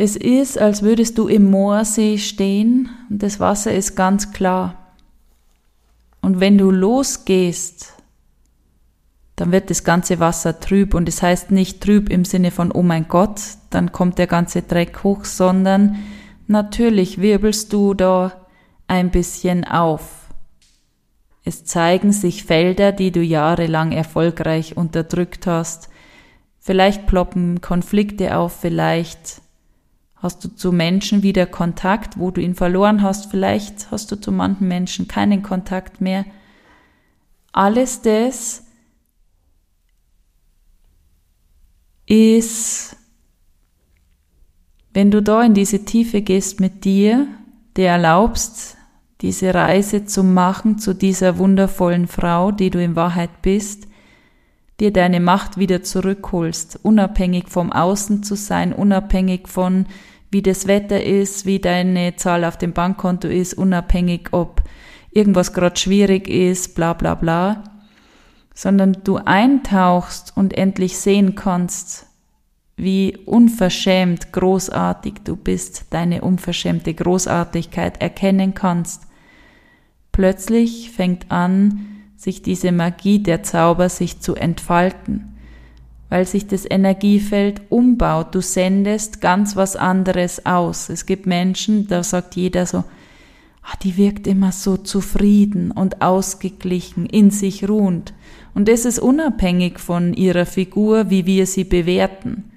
es 0.00 0.16
ist, 0.16 0.58
als 0.58 0.80
würdest 0.80 1.18
du 1.18 1.28
im 1.28 1.50
Moorsee 1.50 2.16
stehen 2.16 2.88
und 3.10 3.22
das 3.22 3.38
Wasser 3.38 3.74
ist 3.74 3.96
ganz 3.96 4.32
klar. 4.32 4.94
Und 6.22 6.40
wenn 6.40 6.56
du 6.56 6.70
losgehst, 6.70 7.92
dann 9.36 9.52
wird 9.52 9.68
das 9.68 9.84
ganze 9.84 10.18
Wasser 10.18 10.58
trüb 10.58 10.94
und 10.94 11.06
es 11.06 11.16
das 11.16 11.22
heißt 11.24 11.50
nicht 11.50 11.82
trüb 11.82 12.08
im 12.08 12.24
Sinne 12.24 12.50
von, 12.50 12.72
oh 12.72 12.80
mein 12.80 13.08
Gott, 13.08 13.42
dann 13.68 13.92
kommt 13.92 14.16
der 14.16 14.26
ganze 14.26 14.62
Dreck 14.62 15.04
hoch, 15.04 15.26
sondern 15.26 15.96
natürlich 16.46 17.20
wirbelst 17.20 17.70
du 17.70 17.92
da 17.92 18.32
ein 18.88 19.10
bisschen 19.10 19.66
auf. 19.66 20.28
Es 21.44 21.66
zeigen 21.66 22.12
sich 22.12 22.44
Felder, 22.44 22.92
die 22.92 23.12
du 23.12 23.20
jahrelang 23.20 23.92
erfolgreich 23.92 24.78
unterdrückt 24.78 25.46
hast. 25.46 25.90
Vielleicht 26.58 27.06
ploppen 27.06 27.60
Konflikte 27.60 28.38
auf, 28.38 28.54
vielleicht 28.58 29.42
Hast 30.20 30.44
du 30.44 30.48
zu 30.48 30.70
Menschen 30.70 31.22
wieder 31.22 31.46
Kontakt, 31.46 32.18
wo 32.18 32.30
du 32.30 32.42
ihn 32.42 32.54
verloren 32.54 33.02
hast? 33.02 33.30
Vielleicht 33.30 33.90
hast 33.90 34.12
du 34.12 34.16
zu 34.16 34.30
manchen 34.32 34.68
Menschen 34.68 35.08
keinen 35.08 35.42
Kontakt 35.42 36.02
mehr. 36.02 36.26
Alles 37.52 38.02
das 38.02 38.64
ist, 42.04 42.96
wenn 44.92 45.10
du 45.10 45.22
da 45.22 45.42
in 45.42 45.54
diese 45.54 45.86
Tiefe 45.86 46.20
gehst 46.20 46.60
mit 46.60 46.84
dir, 46.84 47.26
dir 47.76 47.88
erlaubst, 47.88 48.76
diese 49.22 49.54
Reise 49.54 50.04
zu 50.04 50.22
machen 50.22 50.78
zu 50.78 50.94
dieser 50.94 51.38
wundervollen 51.38 52.08
Frau, 52.08 52.50
die 52.52 52.70
du 52.70 52.82
in 52.82 52.94
Wahrheit 52.94 53.42
bist, 53.42 53.86
dir 54.80 54.92
deine 54.92 55.20
Macht 55.20 55.58
wieder 55.58 55.82
zurückholst, 55.82 56.80
unabhängig 56.82 57.48
vom 57.48 57.70
Außen 57.70 58.22
zu 58.22 58.34
sein, 58.34 58.72
unabhängig 58.72 59.46
von 59.46 59.86
wie 60.30 60.42
das 60.42 60.66
Wetter 60.66 61.02
ist, 61.02 61.44
wie 61.44 61.58
deine 61.58 62.16
Zahl 62.16 62.44
auf 62.44 62.56
dem 62.56 62.72
Bankkonto 62.72 63.28
ist, 63.28 63.54
unabhängig 63.54 64.28
ob 64.32 64.62
irgendwas 65.10 65.52
gerade 65.52 65.78
schwierig 65.78 66.28
ist, 66.28 66.74
bla 66.74 66.92
bla 66.92 67.14
bla, 67.14 67.64
sondern 68.54 68.98
du 69.04 69.16
eintauchst 69.16 70.36
und 70.36 70.56
endlich 70.56 70.98
sehen 70.98 71.34
kannst, 71.34 72.06
wie 72.76 73.16
unverschämt 73.26 74.32
großartig 74.32 75.14
du 75.24 75.36
bist, 75.36 75.86
deine 75.90 76.22
unverschämte 76.22 76.94
Großartigkeit 76.94 78.00
erkennen 78.00 78.54
kannst. 78.54 79.06
Plötzlich 80.12 80.90
fängt 80.90 81.30
an, 81.30 81.86
sich 82.16 82.42
diese 82.42 82.72
Magie 82.72 83.22
der 83.22 83.42
Zauber 83.42 83.88
sich 83.88 84.20
zu 84.20 84.34
entfalten 84.34 85.29
weil 86.10 86.26
sich 86.26 86.46
das 86.48 86.66
Energiefeld 86.68 87.62
umbaut. 87.70 88.34
Du 88.34 88.42
sendest 88.42 89.20
ganz 89.20 89.56
was 89.56 89.76
anderes 89.76 90.44
aus. 90.44 90.90
Es 90.90 91.06
gibt 91.06 91.24
Menschen, 91.24 91.86
da 91.86 92.02
sagt 92.02 92.36
jeder 92.36 92.66
so, 92.66 92.78
ah, 92.78 93.76
die 93.82 93.96
wirkt 93.96 94.26
immer 94.26 94.52
so 94.52 94.76
zufrieden 94.76 95.70
und 95.70 96.02
ausgeglichen, 96.02 97.06
in 97.06 97.30
sich 97.30 97.66
ruhend. 97.68 98.12
Und 98.54 98.68
das 98.68 98.84
ist 98.84 98.98
unabhängig 98.98 99.78
von 99.78 100.12
ihrer 100.12 100.46
Figur, 100.46 101.08
wie 101.10 101.26
wir 101.26 101.46
sie 101.46 101.64
bewerten. 101.64 102.50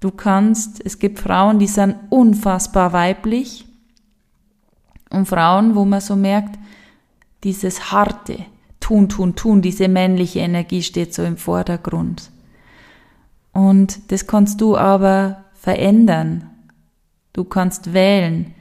Du 0.00 0.10
kannst, 0.10 0.84
es 0.84 0.98
gibt 0.98 1.18
Frauen, 1.18 1.58
die 1.58 1.66
sind 1.66 1.96
unfassbar 2.08 2.92
weiblich 2.94 3.66
und 5.10 5.26
Frauen, 5.28 5.74
wo 5.74 5.84
man 5.84 6.00
so 6.00 6.16
merkt, 6.16 6.58
dieses 7.42 7.92
harte, 7.92 8.38
tun, 8.80 9.10
tun, 9.10 9.36
tun, 9.36 9.60
diese 9.60 9.88
männliche 9.88 10.40
Energie 10.40 10.82
steht 10.82 11.12
so 11.12 11.22
im 11.22 11.36
Vordergrund. 11.36 12.30
Und 13.54 14.12
das 14.12 14.26
kannst 14.26 14.60
du 14.60 14.76
aber 14.76 15.44
verändern. 15.54 16.50
Du 17.32 17.44
kannst 17.44 17.94
wählen, 17.94 18.52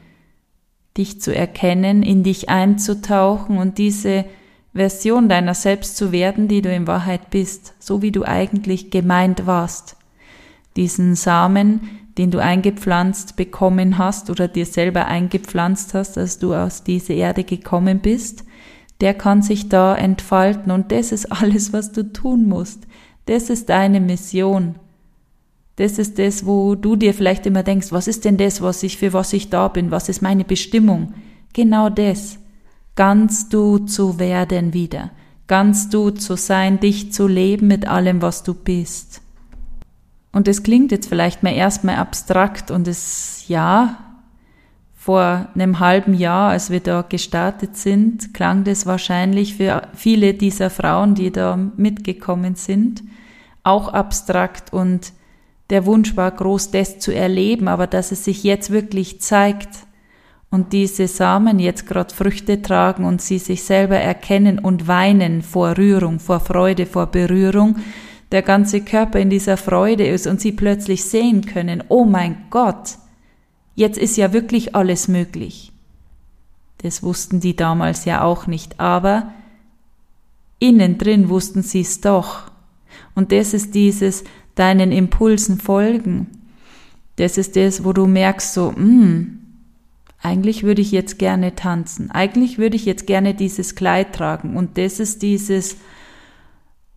dich 0.96 1.20
zu 1.20 1.36
erkennen, 1.36 2.04
in 2.04 2.24
dich 2.24 2.50
einzutauchen 2.50 3.58
und 3.58 3.78
diese 3.78 4.26
Version 4.74 5.30
deiner 5.30 5.54
selbst 5.54 5.98
zu 5.98 6.12
werden, 6.12 6.48
die 6.48 6.62
du 6.62 6.74
in 6.74 6.88
Wahrheit 6.88 7.30
bist, 7.30 7.74
so 7.80 8.02
wie 8.02 8.12
du 8.12 8.24
eigentlich 8.24 8.92
gemeint 8.92 9.46
warst. 9.46 9.98
Diesen 10.76 11.16
Samen, 11.16 11.82
den 12.18 12.32
du 12.32 12.40
eingepflanzt 12.40 13.36
bekommen 13.36 13.98
hast 13.98 14.30
oder 14.30 14.48
dir 14.48 14.66
selber 14.66 15.06
eingepflanzt 15.06 15.94
hast, 15.94 16.18
als 16.18 16.40
du 16.40 16.54
aus 16.54 16.84
dieser 16.84 17.16
Erde 17.16 17.44
gekommen 17.44 18.00
bist, 18.00 18.46
der 19.02 19.14
kann 19.14 19.42
sich 19.42 19.70
da 19.70 19.96
entfalten 19.96 20.72
und 20.72 20.92
das 20.92 21.12
ist 21.12 21.32
alles, 21.32 21.74
was 21.74 21.92
du 21.92 22.14
tun 22.14 22.48
musst. 22.48 22.88
Das 23.26 23.50
ist 23.50 23.70
deine 23.70 24.00
Mission. 24.00 24.76
Das 25.76 25.98
ist 25.98 26.20
das, 26.20 26.46
wo 26.46 26.76
du 26.76 26.96
dir 26.96 27.14
vielleicht 27.14 27.46
immer 27.46 27.64
denkst, 27.64 27.92
was 27.92 28.08
ist 28.08 28.26
denn 28.26 28.38
das, 28.38 28.62
was 28.62 28.84
ich, 28.84 28.98
für 28.98 29.14
was 29.14 29.34
ich 29.34 29.50
da 29.50 29.68
bin? 29.68 29.90
Was 29.92 30.10
ist 30.10 30.22
meine 30.22 30.44
Bestimmung? 30.44 31.14
Genau 31.54 31.90
das. 31.90 32.38
Ganz 32.96 33.50
du 33.50 33.80
zu 33.80 34.20
werden 34.20 34.74
wieder. 34.74 35.12
Ganz 35.48 35.90
du 35.90 36.12
zu 36.12 36.38
sein, 36.38 36.80
dich 36.80 37.12
zu 37.12 37.28
leben 37.28 37.68
mit 37.68 37.88
allem, 37.88 38.22
was 38.22 38.44
du 38.44 38.54
bist. 38.54 39.22
Und 40.32 40.48
es 40.48 40.64
klingt 40.64 40.92
jetzt 40.92 41.10
vielleicht 41.10 41.44
mal 41.44 41.54
erstmal 41.54 41.96
abstrakt 41.96 42.72
und 42.72 42.88
es, 42.88 43.46
ja, 43.48 43.98
vor 44.96 45.50
einem 45.54 45.80
halben 45.80 46.14
Jahr, 46.14 46.52
als 46.52 46.70
wir 46.70 46.80
da 46.80 47.02
gestartet 47.02 47.76
sind, 47.76 48.34
klang 48.34 48.64
das 48.64 48.86
wahrscheinlich 48.86 49.56
für 49.56 49.82
viele 49.94 50.34
dieser 50.34 50.70
Frauen, 50.70 51.14
die 51.14 51.30
da 51.30 51.58
mitgekommen 51.58 52.56
sind, 52.56 53.04
auch 53.64 53.90
abstrakt 53.90 54.72
und 54.72 55.12
der 55.74 55.86
Wunsch 55.86 56.16
war 56.16 56.32
groß, 56.32 56.72
das 56.72 57.00
zu 57.00 57.14
erleben, 57.14 57.68
aber 57.68 57.86
dass 57.86 58.14
es 58.14 58.24
sich 58.24 58.46
jetzt 58.46 58.72
wirklich 58.72 59.20
zeigt 59.20 59.70
und 60.50 60.72
diese 60.72 61.10
Samen 61.10 61.60
jetzt 61.60 61.86
gerade 61.86 62.16
Früchte 62.16 62.62
tragen 62.62 63.04
und 63.04 63.22
sie 63.22 63.40
sich 63.40 63.64
selber 63.64 63.98
erkennen 63.98 64.58
und 64.60 64.88
weinen 64.88 65.42
vor 65.42 65.78
Rührung, 65.78 66.22
vor 66.22 66.40
Freude, 66.40 66.86
vor 66.86 67.08
Berührung, 67.08 67.76
der 68.32 68.42
ganze 68.42 68.80
Körper 68.82 69.20
in 69.20 69.30
dieser 69.30 69.58
Freude 69.58 70.08
ist 70.08 70.28
und 70.28 70.40
sie 70.40 70.54
plötzlich 70.54 71.04
sehen 71.04 71.46
können, 71.46 71.84
oh 71.90 72.06
mein 72.06 72.46
Gott, 72.50 72.98
Jetzt 73.76 73.98
ist 73.98 74.18
ja 74.18 74.34
wirklich 74.34 74.76
alles 74.76 75.08
möglich. 75.08 75.72
Das 76.80 77.02
wussten 77.02 77.40
die 77.40 77.56
damals 77.56 78.06
ja 78.06 78.24
auch 78.24 78.46
nicht, 78.46 78.80
aber 78.80 79.32
innen 80.60 80.98
drin 80.98 81.30
wussten 81.30 81.64
sie 81.64 81.82
es 81.82 82.02
doch. 82.02 82.52
Und 83.16 83.32
das 83.32 83.54
ist 83.54 83.74
dieses 83.74 84.24
deinen 84.56 84.92
Impulsen 84.92 85.60
folgen. 85.60 86.28
Das 87.16 87.38
ist 87.38 87.56
das, 87.56 87.84
wo 87.84 87.94
du 87.94 88.08
merkst 88.08 88.54
so, 88.54 88.76
hm, 88.76 89.40
eigentlich 90.22 90.64
würde 90.64 90.82
ich 90.82 90.92
jetzt 90.92 91.20
gerne 91.20 91.54
tanzen. 91.54 92.10
Eigentlich 92.10 92.58
würde 92.58 92.76
ich 92.78 92.86
jetzt 92.86 93.08
gerne 93.08 93.34
dieses 93.34 93.76
Kleid 93.76 94.16
tragen. 94.16 94.56
Und 94.56 94.78
das 94.78 95.00
ist 95.00 95.22
dieses 95.22 95.76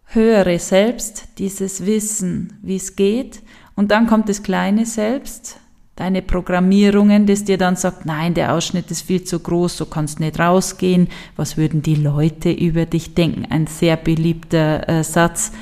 höhere 0.06 0.58
Selbst, 0.58 1.28
dieses 1.38 1.84
Wissen, 1.84 2.58
wie 2.62 2.76
es 2.76 2.94
geht. 2.94 3.42
Und 3.74 3.90
dann 3.90 4.06
kommt 4.06 4.28
das 4.28 4.44
kleine 4.44 4.86
Selbst, 4.86 5.58
deine 5.96 6.22
Programmierungen, 6.22 7.26
das 7.26 7.44
dir 7.44 7.58
dann 7.58 7.74
sagt, 7.74 8.06
nein, 8.06 8.34
der 8.34 8.54
Ausschnitt 8.54 8.90
ist 8.90 9.02
viel 9.02 9.24
zu 9.24 9.40
groß, 9.40 9.76
du 9.78 9.86
kannst 9.86 10.20
nicht 10.20 10.38
rausgehen, 10.38 11.08
was 11.34 11.56
würden 11.56 11.82
die 11.82 11.96
Leute 11.96 12.52
über 12.52 12.86
dich 12.86 13.14
denken? 13.14 13.46
Ein 13.50 13.66
sehr 13.66 13.96
beliebter 13.96 14.88
äh, 14.88 15.02
Satz, 15.02 15.52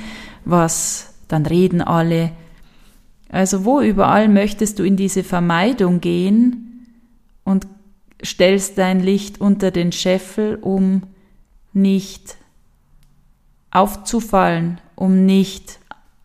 was 0.43 1.14
dann 1.27 1.45
reden 1.45 1.81
alle. 1.81 2.31
Also 3.29 3.65
wo 3.65 3.81
überall 3.81 4.27
möchtest 4.27 4.79
du 4.79 4.83
in 4.83 4.97
diese 4.97 5.23
Vermeidung 5.23 6.01
gehen 6.01 6.87
und 7.43 7.67
stellst 8.23 8.77
dein 8.77 8.99
Licht 8.99 9.41
unter 9.41 9.71
den 9.71 9.91
Scheffel, 9.91 10.55
um 10.55 11.03
nicht 11.73 12.37
aufzufallen, 13.71 14.79
um 14.95 15.25
nicht 15.25 15.79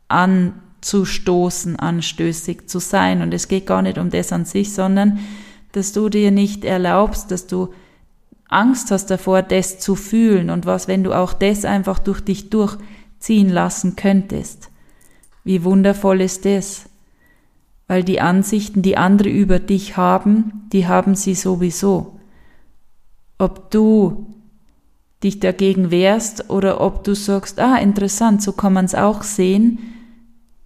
an 0.08 0.54
zu 0.80 1.04
stoßen, 1.04 1.76
anstößig 1.78 2.68
zu 2.68 2.78
sein. 2.78 3.22
Und 3.22 3.34
es 3.34 3.48
geht 3.48 3.66
gar 3.66 3.82
nicht 3.82 3.98
um 3.98 4.10
das 4.10 4.32
an 4.32 4.44
sich, 4.44 4.72
sondern 4.72 5.18
dass 5.72 5.92
du 5.92 6.08
dir 6.08 6.30
nicht 6.30 6.64
erlaubst, 6.64 7.30
dass 7.30 7.46
du 7.46 7.72
Angst 8.48 8.90
hast 8.90 9.06
davor, 9.06 9.42
das 9.42 9.78
zu 9.78 9.94
fühlen 9.94 10.50
und 10.50 10.66
was, 10.66 10.88
wenn 10.88 11.04
du 11.04 11.12
auch 11.12 11.32
das 11.32 11.64
einfach 11.64 11.98
durch 11.98 12.20
dich 12.20 12.50
durchziehen 12.50 13.48
lassen 13.48 13.94
könntest. 13.94 14.69
Wie 15.44 15.64
wundervoll 15.64 16.20
ist 16.20 16.44
das? 16.44 16.88
Weil 17.86 18.04
die 18.04 18.20
Ansichten, 18.20 18.82
die 18.82 18.96
andere 18.96 19.28
über 19.28 19.58
dich 19.58 19.96
haben, 19.96 20.68
die 20.72 20.86
haben 20.86 21.14
sie 21.14 21.34
sowieso. 21.34 22.20
Ob 23.38 23.70
du 23.70 24.26
dich 25.22 25.40
dagegen 25.40 25.90
wehrst 25.90 26.50
oder 26.50 26.80
ob 26.80 27.04
du 27.04 27.14
sagst, 27.14 27.58
ah, 27.58 27.76
interessant, 27.76 28.42
so 28.42 28.52
kann 28.52 28.72
man 28.72 28.84
es 28.84 28.94
auch 28.94 29.22
sehen, 29.22 29.78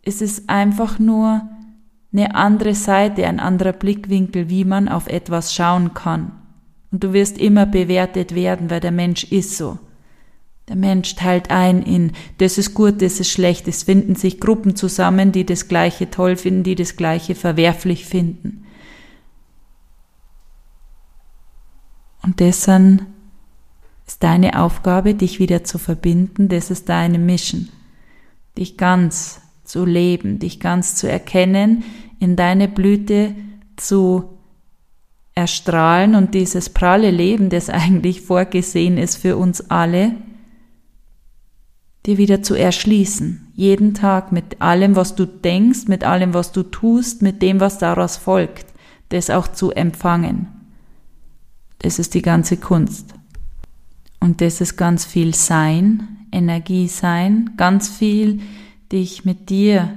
ist 0.03 0.23
es 0.23 0.49
einfach 0.49 0.99
nur 0.99 1.43
eine 2.13 2.35
andere 2.35 2.75
Seite, 2.75 3.27
ein 3.27 3.41
anderer 3.41 3.73
Blickwinkel, 3.73 4.49
wie 4.49 4.65
man 4.65 4.89
auf 4.89 5.09
etwas 5.09 5.55
schauen 5.55 5.95
kann. 5.95 6.33
Und 6.93 7.03
du 7.03 7.13
wirst 7.13 7.39
immer 7.39 7.67
bewertet 7.67 8.35
werden, 8.35 8.71
weil 8.71 8.81
der 8.81 8.93
Mensch 8.93 9.25
ist 9.25 9.57
so. 9.57 9.79
Der 10.69 10.77
Mensch 10.77 11.15
teilt 11.15 11.51
ein 11.51 11.83
in, 11.83 12.13
das 12.39 12.57
ist 12.57 12.73
gut, 12.73 13.03
das 13.03 13.21
ist 13.21 13.31
schlecht. 13.31 13.69
Es 13.69 13.83
finden 13.83 14.15
sich 14.15 14.41
Gruppen 14.41 14.77
zusammen, 14.77 15.31
die 15.31 15.45
das 15.45 15.69
Gleiche 15.69 16.11
toll 16.11 16.37
finden, 16.37 16.63
die 16.63 16.75
das 16.75 16.97
Gleiche 16.97 17.35
verwerflich 17.35 18.07
finden. 18.07 18.65
Und 22.23 22.41
dessen 22.41 23.07
ist 24.07 24.23
deine 24.23 24.59
Aufgabe, 24.61 25.15
dich 25.15 25.39
wieder 25.39 25.65
zu 25.65 25.79
verbinden. 25.79 26.49
Das 26.49 26.71
ist 26.71 26.89
deine 26.89 27.19
Mission. 27.19 27.69
Dich 28.57 28.79
ganz 28.79 29.43
zu 29.65 29.85
leben, 29.85 30.39
dich 30.39 30.61
ganz 30.61 30.95
zu 30.95 31.11
erkennen, 31.11 31.85
in 32.21 32.37
deine 32.37 32.69
Blüte 32.69 33.35
zu 33.77 34.31
erstrahlen 35.35 36.15
und 36.15 36.35
dieses 36.35 36.71
pralle 36.71 37.11
Leben, 37.11 37.51
das 37.51 37.69
eigentlich 37.69 38.23
vorgesehen 38.23 38.97
ist 38.97 39.17
für 39.17 39.37
uns 39.37 39.71
alle, 39.71 40.15
dir 42.07 42.19
wieder 42.19 42.43
zu 42.43 42.55
erschließen. 42.55 43.53
Jeden 43.55 43.95
Tag 43.95 44.33
mit 44.33 44.61
allem, 44.61 44.97
was 44.97 45.15
du 45.15 45.27
denkst, 45.27 45.87
mit 45.87 46.05
allem, 46.05 46.35
was 46.35 46.53
du 46.53 46.63
tust, 46.63 47.23
mit 47.23 47.41
dem, 47.41 47.61
was 47.61 47.79
daraus 47.79 48.17
folgt, 48.17 48.67
das 49.09 49.31
auch 49.31 49.49
zu 49.49 49.71
empfangen. 49.71 50.49
Das 51.79 51.99
ist 51.99 52.15
die 52.15 52.23
ganze 52.23 52.57
Kunst. 52.57 53.15
Und 54.21 54.41
das 54.41 54.61
ist 54.61 54.77
ganz 54.77 55.05
viel 55.05 55.35
Sein, 55.35 56.09
Energie 56.33 56.89
sein, 56.89 57.51
ganz 57.57 57.89
viel 57.89 58.41
dich 58.91 59.25
mit 59.25 59.51
dir 59.51 59.93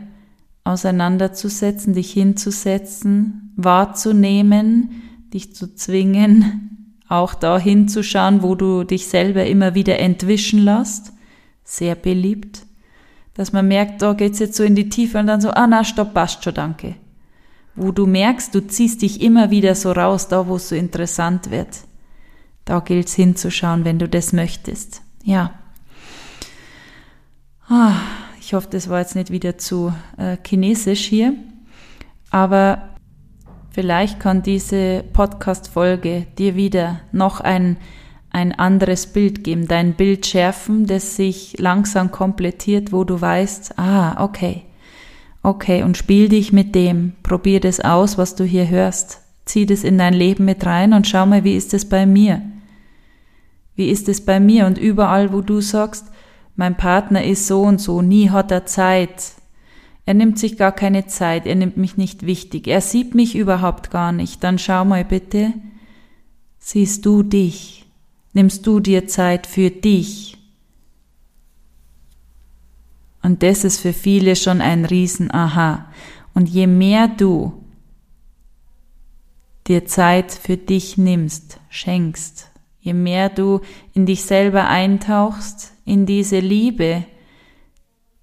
auseinanderzusetzen, 0.64 1.94
dich 1.94 2.12
hinzusetzen, 2.12 3.54
wahrzunehmen, 3.56 5.02
dich 5.34 5.56
zu 5.56 5.74
zwingen, 5.74 6.96
auch 7.08 7.34
da 7.34 7.58
hinzuschauen, 7.58 8.44
wo 8.44 8.56
du 8.56 8.84
dich 8.84 9.08
selber 9.08 9.46
immer 9.46 9.76
wieder 9.76 10.00
entwischen 10.00 10.60
lässt. 10.60 11.14
Sehr 11.70 11.96
beliebt. 11.96 12.66
Dass 13.34 13.52
man 13.52 13.68
merkt, 13.68 14.02
da 14.02 14.14
geht's 14.14 14.40
jetzt 14.40 14.56
so 14.56 14.64
in 14.64 14.76
die 14.76 14.90
Tiefe 14.90 15.20
und 15.20 15.28
dann 15.28 15.42
so, 15.42 15.52
ah 15.52 15.68
na, 15.68 15.84
stopp, 15.84 16.14
passt 16.14 16.44
schon, 16.44 16.54
danke. 16.54 16.96
Wo 17.76 17.92
du 17.92 18.08
merkst, 18.08 18.56
du 18.56 18.66
ziehst 18.66 19.02
dich 19.02 19.22
immer 19.22 19.52
wieder 19.52 19.76
so 19.76 19.92
raus, 19.92 20.28
da 20.30 20.48
wo 20.48 20.56
es 20.56 20.70
so 20.70 20.76
interessant 20.76 21.52
wird. 21.52 21.82
Da 22.66 22.80
gilt's 22.80 23.14
hinzuschauen, 23.14 23.86
wenn 23.86 24.00
du 24.00 24.08
das 24.08 24.34
möchtest. 24.34 25.02
Ja. 25.24 25.54
Ah. 27.68 27.94
Ich 28.48 28.54
hoffe, 28.54 28.70
das 28.72 28.88
war 28.88 29.00
jetzt 29.00 29.14
nicht 29.14 29.30
wieder 29.30 29.58
zu 29.58 29.94
äh, 30.16 30.38
chinesisch 30.42 31.02
hier. 31.02 31.34
Aber 32.30 32.96
vielleicht 33.72 34.22
kann 34.22 34.42
diese 34.42 35.04
Podcast-Folge 35.12 36.28
dir 36.38 36.56
wieder 36.56 37.02
noch 37.12 37.42
ein, 37.42 37.76
ein 38.30 38.58
anderes 38.58 39.08
Bild 39.08 39.44
geben, 39.44 39.68
dein 39.68 39.94
Bild 39.94 40.26
schärfen, 40.26 40.86
das 40.86 41.16
sich 41.16 41.56
langsam 41.58 42.12
komplettiert, 42.12 42.92
wo 42.92 43.04
du 43.04 43.20
weißt, 43.20 43.80
ah, 43.80 44.24
okay, 44.24 44.64
okay, 45.44 45.84
und 45.84 45.98
spiel 45.98 46.30
dich 46.30 46.54
mit 46.54 46.76
dem, 46.76 47.14
probier 47.24 47.60
das 47.60 47.80
aus, 47.80 48.18
was 48.18 48.36
du 48.36 48.44
hier 48.44 48.70
hörst, 48.70 49.22
zieh 49.46 49.66
das 49.66 49.84
in 49.84 49.98
dein 49.98 50.14
Leben 50.14 50.46
mit 50.46 50.66
rein 50.66 50.94
und 50.94 51.08
schau 51.08 51.26
mal, 51.26 51.44
wie 51.44 51.56
ist 51.56 51.74
es 51.74 51.88
bei 51.88 52.06
mir? 52.06 52.42
Wie 53.76 53.90
ist 53.90 54.10
es 54.10 54.26
bei 54.26 54.40
mir? 54.40 54.66
Und 54.66 54.78
überall, 54.78 55.32
wo 55.32 55.42
du 55.42 55.62
sagst, 55.62 56.08
mein 56.56 56.76
Partner 56.76 57.24
ist 57.24 57.48
so 57.48 57.62
und 57.62 57.80
so, 57.80 58.02
nie 58.02 58.30
hat 58.30 58.52
er 58.52 58.66
Zeit. 58.66 59.34
Er 60.06 60.16
nimmt 60.16 60.40
sich 60.40 60.58
gar 60.58 60.72
keine 60.72 61.06
Zeit, 61.08 61.46
er 61.46 61.56
nimmt 61.56 61.78
mich 61.78 61.98
nicht 61.98 62.26
wichtig, 62.26 62.68
er 62.68 62.82
sieht 62.82 63.14
mich 63.14 63.36
überhaupt 63.36 63.92
gar 63.92 64.12
nicht. 64.12 64.44
Dann 64.44 64.58
schau 64.58 64.84
mal 64.84 65.06
bitte, 65.06 65.54
siehst 66.58 67.06
du 67.06 67.24
dich? 67.24 67.87
Nimmst 68.38 68.68
du 68.68 68.80
dir 68.80 69.08
Zeit 69.08 69.48
für 69.48 69.72
dich? 69.72 70.38
Und 73.24 73.42
das 73.42 73.64
ist 73.64 73.80
für 73.80 73.94
viele 73.94 74.36
schon 74.36 74.62
ein 74.62 74.86
Riesen 74.86 75.32
Aha. 75.32 75.88
Und 76.36 76.48
je 76.48 76.68
mehr 76.68 77.08
du 77.08 77.64
dir 79.66 79.88
Zeit 79.88 80.32
für 80.32 80.56
dich 80.56 81.00
nimmst, 81.00 81.60
schenkst, 81.70 82.52
je 82.80 82.94
mehr 82.94 83.30
du 83.30 83.62
in 83.96 84.06
dich 84.06 84.22
selber 84.22 84.68
eintauchst, 84.68 85.74
in 85.84 86.06
diese 86.06 86.40
Liebe, 86.40 87.06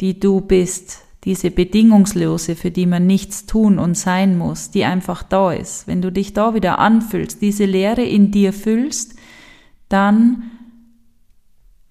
die 0.01 0.21
du 0.21 0.41
bist, 0.41 1.01
diese 1.25 1.51
bedingungslose, 1.51 2.55
für 2.55 2.71
die 2.71 2.87
man 2.87 3.09
nichts 3.09 3.47
tun 3.47 3.81
und 3.81 3.97
sein 3.97 4.39
muss, 4.39 4.71
die 4.71 4.85
einfach 4.85 5.25
da 5.25 5.53
ist. 5.53 5.89
Wenn 5.89 6.03
du 6.03 6.13
dich 6.13 6.35
da 6.35 6.55
wieder 6.55 6.79
anfüllst, 6.79 7.43
diese 7.43 7.65
Leere 7.65 8.05
in 8.05 8.31
dir 8.31 8.53
füllst, 8.53 9.14
dann 9.89 10.51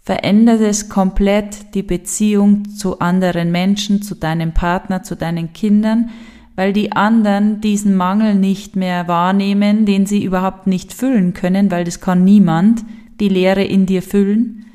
verändert 0.02 0.62
es 0.62 0.90
komplett 0.90 1.74
die 1.76 1.84
Beziehung 1.84 2.70
zu 2.70 3.00
anderen 3.00 3.52
Menschen, 3.52 4.02
zu 4.02 4.16
deinem 4.16 4.54
Partner, 4.54 5.04
zu 5.04 5.16
deinen 5.16 5.54
Kindern, 5.54 6.10
weil 6.56 6.74
die 6.74 6.92
anderen 6.92 7.62
diesen 7.62 7.96
Mangel 7.96 8.36
nicht 8.36 8.76
mehr 8.76 9.08
wahrnehmen, 9.08 9.86
den 9.86 10.06
sie 10.06 10.24
überhaupt 10.24 10.68
nicht 10.68 10.94
füllen 10.94 11.34
können, 11.34 11.72
weil 11.72 11.84
das 11.86 12.02
kann 12.02 12.24
niemand 12.24 12.84
die 13.20 13.30
Leere 13.30 13.64
in 13.64 13.86
dir 13.86 14.02
füllen. 14.02 14.66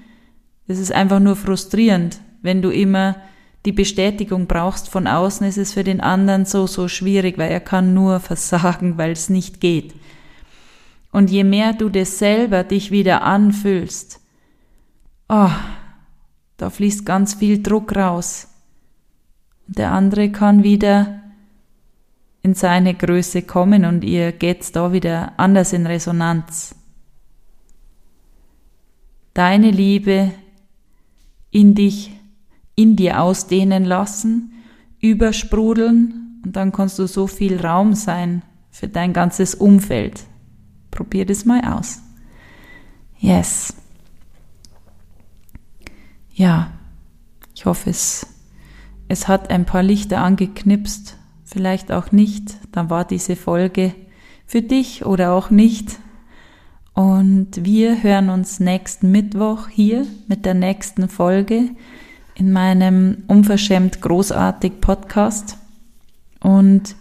Das 0.67 0.79
ist 0.79 0.93
einfach 0.93 1.21
nur 1.21 1.37
frustrierend, 1.37 2.21
wenn 2.43 2.63
du 2.63 2.71
immer 2.71 3.17
die 3.67 3.73
Bestätigung 3.73 4.47
brauchst 4.47 4.89
von 4.89 5.07
außen, 5.07 5.47
ist 5.47 5.59
es 5.59 5.75
für 5.75 5.85
den 5.85 6.01
anderen 6.01 6.47
so, 6.47 6.67
so 6.67 6.89
schwierig, 6.89 7.37
weil 7.39 7.51
er 7.51 7.61
kann 7.61 7.95
nur 7.95 8.21
versagen, 8.21 8.97
weil 8.97 9.13
es 9.13 9.29
nicht 9.29 9.61
geht. 9.61 9.95
Und 11.11 11.31
je 11.31 11.45
mehr 11.45 11.73
du 11.73 11.89
das 11.89 12.19
selber 12.19 12.65
dich 12.65 12.91
wieder 12.91 13.23
anfühlst, 13.23 14.21
oh, 15.29 15.51
da 16.57 16.71
fließt 16.71 17.07
ganz 17.07 17.35
viel 17.35 17.63
Druck 17.63 17.95
raus. 17.95 18.49
Der 19.67 19.93
andere 19.93 20.31
kann 20.31 20.65
wieder 20.65 21.23
in 22.43 22.55
seine 22.55 22.95
Größe 22.95 23.43
kommen 23.43 23.85
und 23.85 24.05
ihr 24.05 24.33
geht's 24.33 24.73
da 24.73 24.93
wieder 24.93 25.33
anders 25.39 25.73
in 25.73 25.87
Resonanz. 25.87 26.75
Deine 29.35 29.71
Liebe 29.71 30.33
in 31.51 31.75
dich, 31.75 32.13
in 32.75 32.97
dir 32.97 33.21
ausdehnen 33.21 33.85
lassen, 33.85 34.53
übersprudeln 35.01 36.41
und 36.45 36.57
dann 36.57 36.73
kannst 36.73 36.99
du 36.99 37.07
so 37.07 37.27
viel 37.27 37.61
Raum 37.61 37.95
sein 37.95 38.43
für 38.71 38.89
dein 38.89 39.13
ganzes 39.13 39.55
Umfeld. 39.55 40.25
Probier 40.91 41.27
das 41.27 41.45
mal 41.45 41.61
aus. 41.61 42.01
Yes. 43.19 43.75
Ja, 46.35 46.71
ich 47.55 47.67
hoffe, 47.67 47.91
es, 47.91 48.27
es 49.09 49.27
hat 49.27 49.51
ein 49.51 49.65
paar 49.65 49.83
Lichter 49.83 50.19
angeknipst, 50.19 51.17
vielleicht 51.45 51.91
auch 51.91 52.13
nicht. 52.13 52.59
Dann 52.71 52.91
war 52.91 53.05
diese 53.05 53.35
Folge 53.35 53.95
für 54.47 54.63
dich 54.63 55.05
oder 55.05 55.33
auch 55.33 55.51
nicht. 55.51 55.99
Und 56.95 57.65
wir 57.65 58.03
hören 58.03 58.29
uns 58.29 58.61
nächsten 58.61 59.11
Mittwoch 59.11 59.69
hier 59.69 60.07
mit 60.27 60.45
der 60.45 60.55
nächsten 60.55 61.09
Folge 61.09 61.71
in 62.35 62.53
meinem 62.53 63.25
unverschämt 63.27 64.01
großartig 64.01 64.81
Podcast. 64.81 65.59
Und 66.41 66.95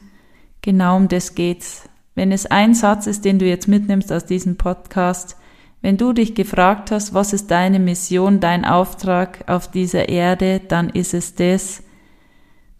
genau 0.61 0.97
um 0.97 1.07
das 1.07 1.35
geht's. 1.35 1.86
Wenn 2.17 2.31
es 2.31 2.47
ein 2.47 2.73
Satz 2.73 3.05
ist, 3.05 3.25
den 3.25 3.37
du 3.37 3.45
jetzt 3.45 3.67
mitnimmst 3.67 4.11
aus 4.11 4.25
diesem 4.25 4.55
Podcast, 4.57 5.37
wenn 5.83 5.97
du 5.97 6.13
dich 6.13 6.33
gefragt 6.33 6.89
hast, 6.89 7.13
was 7.13 7.31
ist 7.31 7.51
deine 7.51 7.77
Mission, 7.77 8.39
dein 8.39 8.65
Auftrag 8.65 9.47
auf 9.47 9.69
dieser 9.69 10.09
Erde, 10.09 10.59
dann 10.67 10.89
ist 10.89 11.13
es 11.13 11.35
das, 11.35 11.83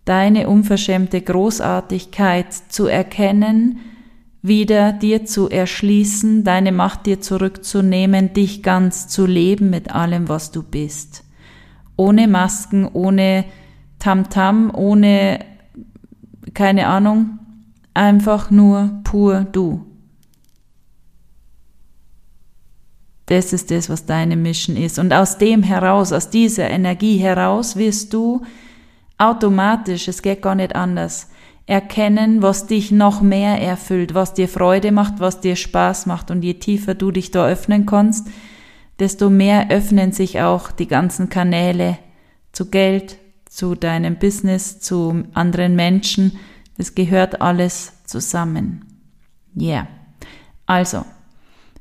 deine 0.06 0.50
unverschämte 0.50 1.21
Großartigkeit 1.21 2.52
zu 2.52 2.88
erkennen, 2.88 3.78
wieder 4.41 4.91
dir 4.91 5.26
zu 5.26 5.52
erschließen, 5.52 6.43
deine 6.43 6.71
Macht 6.71 7.06
dir 7.06 7.21
zurückzunehmen, 7.21 8.34
dich 8.34 8.63
ganz 8.63 9.08
zu 9.08 9.28
leben 9.28 9.69
mit 9.69 9.93
allem, 9.93 10.30
was 10.30 10.50
du 10.50 10.63
bist. 10.63 11.23
Ohne 11.95 12.28
Masken, 12.28 12.89
ohne 12.91 13.45
Tamtam, 14.00 14.71
-Tam, 14.71 14.76
ohne 14.76 15.45
keine 16.56 16.88
Ahnung, 16.88 17.38
einfach 17.97 18.51
nur 18.51 19.01
pur 19.03 19.45
du. 19.51 19.86
Das 23.25 23.51
ist 23.51 23.71
das, 23.71 23.89
was 23.89 24.05
deine 24.05 24.38
Mission 24.38 24.77
ist. 24.77 24.99
Und 24.99 25.13
aus 25.13 25.38
dem 25.38 25.63
heraus, 25.63 26.13
aus 26.13 26.29
dieser 26.29 26.69
Energie 26.69 27.17
heraus 27.17 27.75
wirst 27.75 28.13
du 28.13 28.41
automatisch, 29.17 30.07
es 30.07 30.21
geht 30.21 30.41
gar 30.41 30.55
nicht 30.55 30.75
anders, 30.75 31.29
erkennen, 31.65 32.41
was 32.41 32.67
dich 32.67 32.91
noch 32.91 33.21
mehr 33.21 33.62
erfüllt, 33.62 34.13
was 34.13 34.33
dir 34.33 34.47
Freude 34.47 34.93
macht, 34.93 35.19
was 35.19 35.41
dir 35.41 35.57
Spaß 35.57 36.05
macht. 36.05 36.31
Und 36.31 36.43
je 36.43 36.53
tiefer 36.53 36.93
du 36.93 37.12
dich 37.12 37.31
da 37.31 37.45
öffnen 37.45 37.86
kannst, 37.86 38.27
desto 38.99 39.29
mehr 39.29 39.69
öffnen 39.69 40.13
sich 40.13 40.39
auch 40.39 40.71
die 40.71 40.88
ganzen 40.88 41.27
Kanäle 41.27 41.97
zu 42.53 42.69
Geld, 42.69 43.17
zu 43.49 43.75
deinem 43.75 44.17
Business, 44.17 44.79
zu 44.79 45.23
anderen 45.33 45.75
Menschen. 45.75 46.39
Das 46.78 46.96
gehört 46.96 47.42
alles 47.42 47.94
zusammen. 48.06 48.86
Yeah. 49.56 49.88
Also, 50.66 51.06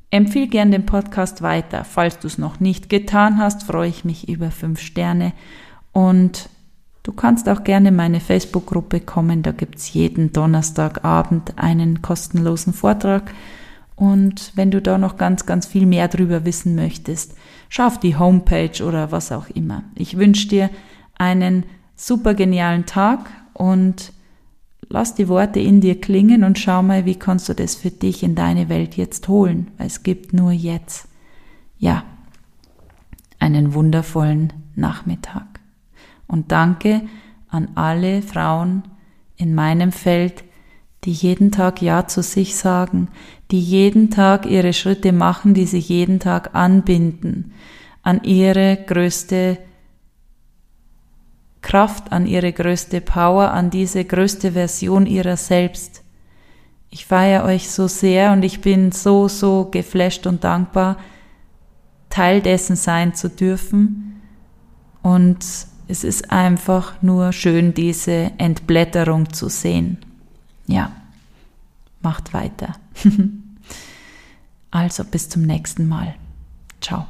Empfiehl 0.09 0.47
gern 0.47 0.71
den 0.71 0.85
Podcast 0.85 1.41
weiter. 1.41 1.83
Falls 1.83 2.19
du 2.19 2.27
es 2.27 2.37
noch 2.37 2.61
nicht 2.61 2.89
getan 2.89 3.39
hast, 3.39 3.63
freue 3.63 3.89
ich 3.89 4.05
mich 4.05 4.29
über 4.29 4.51
fünf 4.51 4.79
Sterne. 4.79 5.33
Und 5.91 6.49
du 7.03 7.11
kannst 7.11 7.49
auch 7.49 7.65
gerne 7.65 7.89
in 7.89 7.97
meine 7.97 8.21
Facebook-Gruppe 8.21 9.01
kommen. 9.01 9.43
Da 9.43 9.51
gibt's 9.51 9.91
jeden 9.91 10.31
Donnerstagabend 10.31 11.57
einen 11.57 12.01
kostenlosen 12.01 12.71
Vortrag. 12.71 13.33
Und 13.97 14.53
wenn 14.55 14.71
du 14.71 14.81
da 14.81 14.97
noch 14.97 15.17
ganz, 15.17 15.45
ganz 15.45 15.65
viel 15.65 15.85
mehr 15.85 16.07
drüber 16.07 16.45
wissen 16.45 16.75
möchtest, 16.75 17.35
schau 17.67 17.87
auf 17.87 17.99
die 17.99 18.15
Homepage 18.15 18.81
oder 18.85 19.11
was 19.11 19.33
auch 19.33 19.49
immer. 19.49 19.83
Ich 19.95 20.17
wünsche 20.17 20.47
dir 20.47 20.69
einen 21.17 21.65
super 21.97 22.33
genialen 22.33 22.85
Tag 22.85 23.29
und 23.53 24.13
lass 24.89 25.15
die 25.15 25.27
Worte 25.27 25.59
in 25.59 25.81
dir 25.81 25.99
klingen 25.99 26.43
und 26.43 26.59
schau 26.59 26.83
mal, 26.83 27.05
wie 27.05 27.15
kannst 27.15 27.49
du 27.49 27.53
das 27.53 27.75
für 27.75 27.91
dich 27.91 28.23
in 28.23 28.35
deine 28.35 28.69
Welt 28.69 28.95
jetzt 28.97 29.27
holen, 29.27 29.71
weil 29.77 29.87
es 29.87 30.03
gibt 30.03 30.33
nur 30.33 30.51
jetzt. 30.51 31.07
Ja, 31.77 32.03
einen 33.39 33.73
wundervollen 33.73 34.53
Nachmittag. 34.75 35.59
Und 36.27 36.51
danke 36.51 37.01
an 37.49 37.69
alle 37.75 38.21
Frauen 38.21 38.83
in 39.35 39.53
meinem 39.53 39.91
Feld, 39.91 40.43
die 41.03 41.11
jeden 41.11 41.51
Tag 41.51 41.81
Ja 41.81 42.07
zu 42.07 42.23
sich 42.23 42.55
sagen, 42.55 43.09
die 43.51 43.61
jeden 43.61 44.09
Tag 44.09 44.45
ihre 44.45 44.73
Schritte 44.73 45.13
machen, 45.13 45.53
die 45.53 45.65
sich 45.65 45.89
jeden 45.89 46.19
Tag 46.19 46.55
anbinden 46.55 47.53
an 48.07 48.23
ihre 48.23 48.77
größte 48.87 49.57
Kraft, 51.61 52.11
an 52.11 52.25
ihre 52.25 52.53
größte 52.53 53.01
Power, 53.01 53.51
an 53.51 53.69
diese 53.69 54.05
größte 54.05 54.53
Version 54.53 55.05
ihrer 55.05 55.37
selbst. 55.37 56.03
Ich 56.89 57.05
feiere 57.05 57.43
euch 57.43 57.69
so 57.69 57.87
sehr 57.87 58.31
und 58.31 58.43
ich 58.43 58.61
bin 58.61 58.91
so, 58.91 59.27
so 59.27 59.65
geflasht 59.65 60.25
und 60.25 60.43
dankbar, 60.43 60.97
Teil 62.09 62.41
dessen 62.41 62.75
sein 62.75 63.13
zu 63.13 63.29
dürfen. 63.29 64.21
Und 65.01 65.45
es 65.87 66.03
ist 66.03 66.31
einfach 66.31 67.01
nur 67.01 67.33
schön, 67.33 67.73
diese 67.73 68.31
Entblätterung 68.37 69.33
zu 69.33 69.49
sehen. 69.49 69.97
Ja, 70.65 70.91
macht 72.01 72.33
weiter. 72.33 72.75
also 74.71 75.03
bis 75.03 75.29
zum 75.29 75.43
nächsten 75.43 75.87
Mal. 75.87 76.15
Ciao. 76.81 77.07